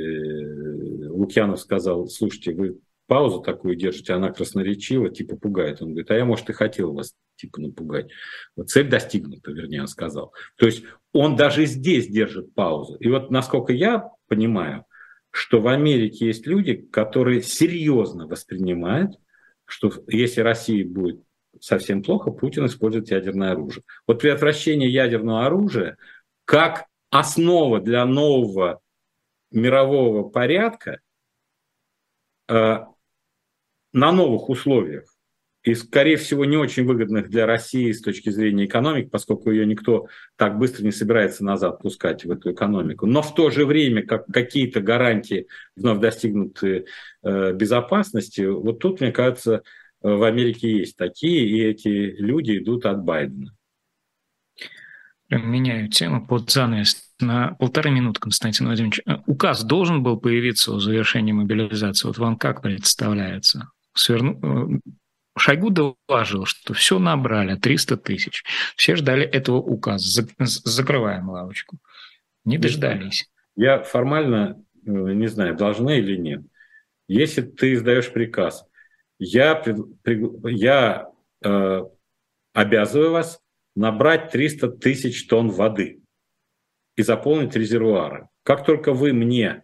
[1.08, 5.82] Лукьянов сказал, слушайте, вы паузу такую держите, она красноречива, типа пугает.
[5.82, 8.10] Он говорит, а я, может, и хотел вас типа напугать.
[8.56, 10.34] Вот цель достигнута, вернее, он сказал.
[10.58, 12.95] То есть он даже здесь держит паузу.
[12.95, 14.86] И вот насколько я понимаю,
[15.32, 19.20] что в Америке есть люди, которые серьезно воспринимают,
[19.66, 21.22] что если Россия будет
[21.62, 23.84] совсем плохо, Путин использует ядерное оружие.
[24.08, 25.97] Вот предотвращение ядерного оружия
[26.45, 28.80] как основа для нового
[29.51, 30.99] мирового порядка
[32.47, 32.78] э,
[33.93, 35.16] на новых условиях
[35.66, 40.08] и, скорее всего, не очень выгодных для России с точки зрения экономики, поскольку ее никто
[40.36, 43.08] так быстро не собирается назад пускать в эту экономику.
[43.08, 46.86] Но в то же время, как какие-то гарантии вновь достигнутые
[47.24, 49.64] э, безопасности, вот тут, мне кажется,
[50.06, 53.56] в Америке есть такие, и эти люди идут от Байдена.
[55.30, 59.01] Меняю тему под занавес на полторы минуты, Константин Владимирович.
[59.08, 62.08] Э, указ должен был появиться о завершении мобилизации.
[62.08, 63.72] Вот вам как представляется?
[63.93, 64.39] сверну...
[64.43, 64.80] Э,
[65.38, 68.43] Шойгу доложил, что все набрали, 300 тысяч.
[68.78, 70.26] Все ждали этого указа.
[70.39, 71.78] Закрываем лавочку.
[72.45, 73.28] Не дождались.
[73.56, 76.41] Я формально э, не знаю, должны или нет.
[77.08, 78.66] Если ты издаешь приказ,
[79.20, 79.63] я,
[80.43, 81.09] я
[81.43, 81.82] э,
[82.53, 83.41] обязываю вас
[83.76, 86.01] набрать 300 тысяч тонн воды
[86.95, 88.30] и заполнить резервуары.
[88.43, 89.63] Как только вы мне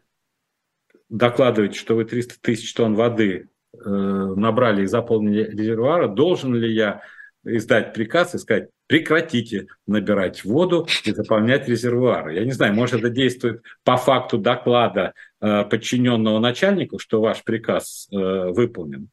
[1.10, 7.04] докладываете, что вы 300 тысяч тонн воды Э, набрали и заполнили резервуары, должен ли я
[7.45, 12.36] издать приказ и сказать, прекратите набирать воду и заполнять резервуары.
[12.36, 18.10] Я не знаю, может это действует по факту доклада э, подчиненного начальнику, что ваш приказ
[18.12, 19.10] э, выполнен.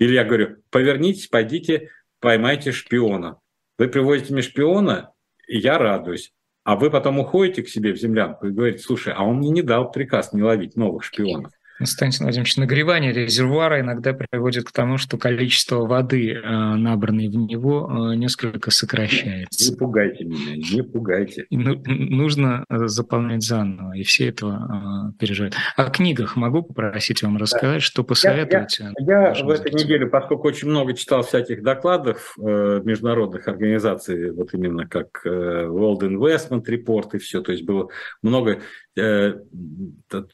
[0.00, 1.90] Или я говорю, повернитесь, пойдите,
[2.20, 3.38] поймайте шпиона.
[3.78, 5.12] Вы приводите мне шпиона,
[5.46, 6.32] и я радуюсь.
[6.64, 9.62] А вы потом уходите к себе в землянку и говорите, слушай, а он мне не
[9.62, 11.52] дал приказ не ловить новых шпионов.
[11.80, 18.10] Константин Владимирович, нагревание резервуара иногда приводит к тому, что количество воды, э, набранной в него,
[18.12, 19.72] э, несколько сокращается.
[19.72, 21.46] Не пугайте меня, не пугайте.
[21.48, 25.54] И ну, нужно э, заполнять заново, и все этого переживают.
[25.74, 27.80] О книгах могу попросить вам рассказать, да.
[27.80, 28.78] что посоветовать?
[28.78, 34.52] Я, я, я в этой неделе, поскольку очень много читал всяких докладов международных организаций, вот
[34.52, 37.88] именно как World Investment Report и все, то есть было
[38.20, 38.60] много
[38.98, 39.34] э,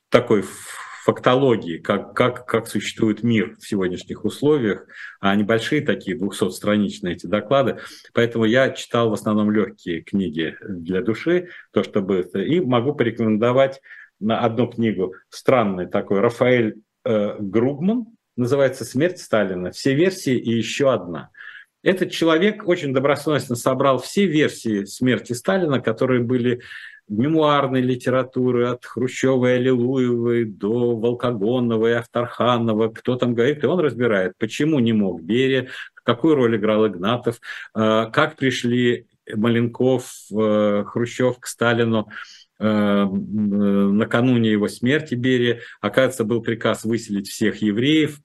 [0.08, 0.44] такой
[1.06, 4.86] фактологии, как, как, как существует мир в сегодняшних условиях,
[5.20, 7.78] а небольшие такие 200-страничные эти доклады.
[8.12, 12.28] Поэтому я читал в основном легкие книги для души, то, чтобы...
[12.34, 13.80] И могу порекомендовать
[14.18, 19.70] на одну книгу странный такой Рафаэль э, Гругман, называется «Смерть Сталина».
[19.70, 21.30] Все версии и еще одна.
[21.84, 26.62] Этот человек очень добросовестно собрал все версии смерти Сталина, которые были
[27.08, 33.80] мемуарной литературы от Хрущева и Аллилуевой до Волкогонова и Авторханова, кто там говорит, и он
[33.80, 37.40] разбирает, почему не мог Берия, какую роль играл Игнатов,
[37.74, 42.08] э, как пришли Маленков, э, Хрущев к Сталину
[42.58, 45.60] э, накануне его смерти Берия.
[45.80, 48.20] Оказывается, был приказ выселить всех евреев,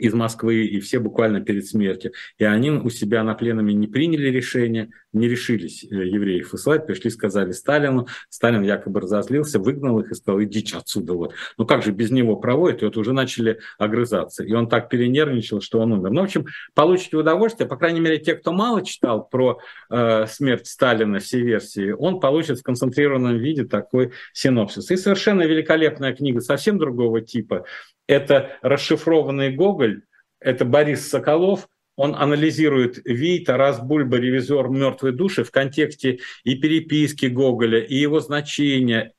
[0.00, 2.12] из Москвы, и все буквально перед смертью.
[2.38, 7.10] И они у себя на пленуме не приняли решение, не решились э, евреев выслать, пришли,
[7.10, 8.06] сказали Сталину.
[8.28, 11.14] Сталин якобы разозлился, выгнал их и сказал, идите отсюда.
[11.14, 11.34] Вот.
[11.58, 12.82] Ну как же без него проводят?
[12.82, 14.44] И вот уже начали огрызаться.
[14.44, 16.10] И он так перенервничал, что он умер.
[16.10, 17.68] Ну, в общем, получите удовольствие.
[17.68, 19.58] По крайней мере, те, кто мало читал про
[19.90, 24.90] э, смерть Сталина, все версии, он получит в концентрированном виде такой синопсис.
[24.90, 27.64] И совершенно великолепная книга совсем другого типа.
[28.06, 30.02] Это расшифрованный Гоголь,
[30.40, 31.68] это Борис Соколов,
[32.00, 38.20] он анализирует Ви, Тарас Бульба, ревизор «Мертвой души» в контексте и переписки Гоголя, и его
[38.20, 39.12] значения.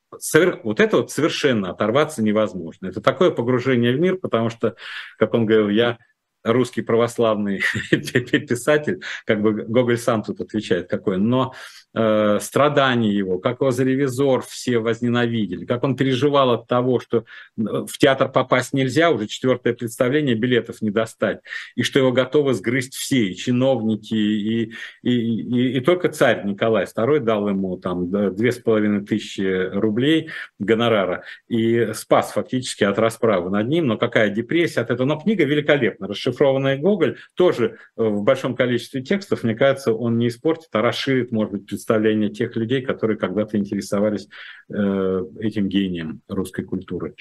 [0.63, 2.87] Вот это вот совершенно оторваться невозможно.
[2.87, 4.75] Это такое погружение в мир, потому что,
[5.19, 5.99] как он говорил, я
[6.43, 7.61] русский православный
[7.91, 11.53] писатель, как бы Гоголь сам тут отвечает какой, но
[11.93, 17.25] э, страдания его, как его за ревизор все возненавидели, как он переживал от того, что
[17.57, 21.39] в театр попасть нельзя, уже четвертое представление, билетов не достать,
[21.75, 24.73] и что его готовы сгрызть все, и чиновники, и,
[25.03, 30.29] и, и, и только царь Николай II дал ему там две с половиной тысячи рублей
[30.59, 35.43] гонорара и спас фактически от расправы над ним, но какая депрессия от этого, но книга
[35.43, 41.31] великолепна, расшифрованная Гоголь, тоже в большом количестве текстов, мне кажется, он не испортит, а расширит,
[41.31, 44.27] может быть, представление тех людей, которые когда-то интересовались
[44.69, 47.15] э, этим гением русской культуры.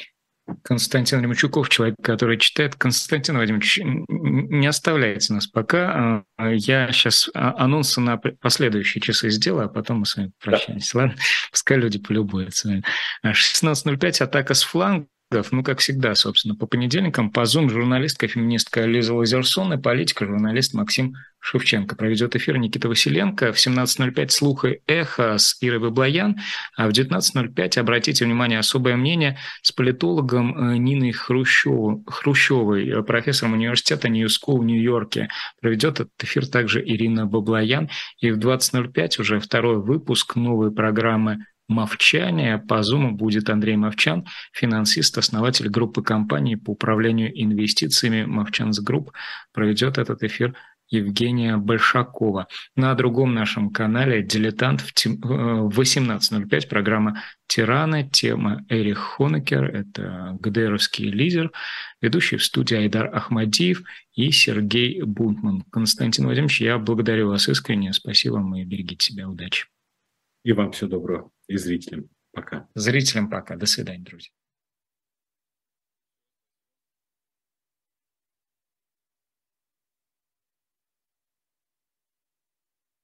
[0.62, 2.74] Константин Ремчуков, человек, который читает.
[2.74, 6.24] Константин Владимирович, не оставляйте нас пока.
[6.36, 10.94] А, я сейчас а, анонсы на последующие часы сделаю, а потом мы с вами прощаемся.
[10.94, 11.00] Да.
[11.00, 11.16] Ладно?
[11.50, 12.82] Пускай люди полюбуются.
[13.24, 15.06] 16.05, атака с фланга
[15.52, 21.96] ну, как всегда, собственно, по понедельникам по Zoom журналистка-феминистка Лиза Лазерсон и политика-журналист Максим Шевченко.
[21.96, 26.38] Проведет эфир Никита Василенко в 17.05 «Слух эхо» с Ирой Баблоян,
[26.76, 33.54] а в 19.05, обратите внимание, особое мнение с политологом э, Ниной Хрущев, Хрущевой, э, профессором
[33.54, 35.28] университета Нью School в Нью-Йорке.
[35.60, 37.88] Проведет этот эфир также Ирина Баблоян.
[38.18, 42.58] И в 20.05 уже второй выпуск новой программы Мовчания.
[42.58, 49.12] По Zoom будет Андрей Мовчан, финансист, основатель группы компаний по управлению инвестициями Movchan's Group.
[49.52, 50.54] Проведет этот эфир
[50.88, 52.48] Евгения Большакова.
[52.74, 58.10] На другом нашем канале «Дилетант» в 18.05 э, программа «Тираны».
[58.12, 61.52] Тема Эрих Хонекер, это ГДРовский лидер.
[62.00, 63.82] Ведущий в студии Айдар Ахмадиев
[64.14, 65.62] и Сергей Бунтман.
[65.70, 67.92] Константин Владимирович, я благодарю вас искренне.
[67.92, 69.28] Спасибо вам и берегите себя.
[69.28, 69.66] Удачи.
[70.42, 71.30] И вам всего доброго.
[71.48, 72.68] И зрителям пока.
[72.74, 73.56] Зрителям пока.
[73.56, 74.39] До свидания, друзья.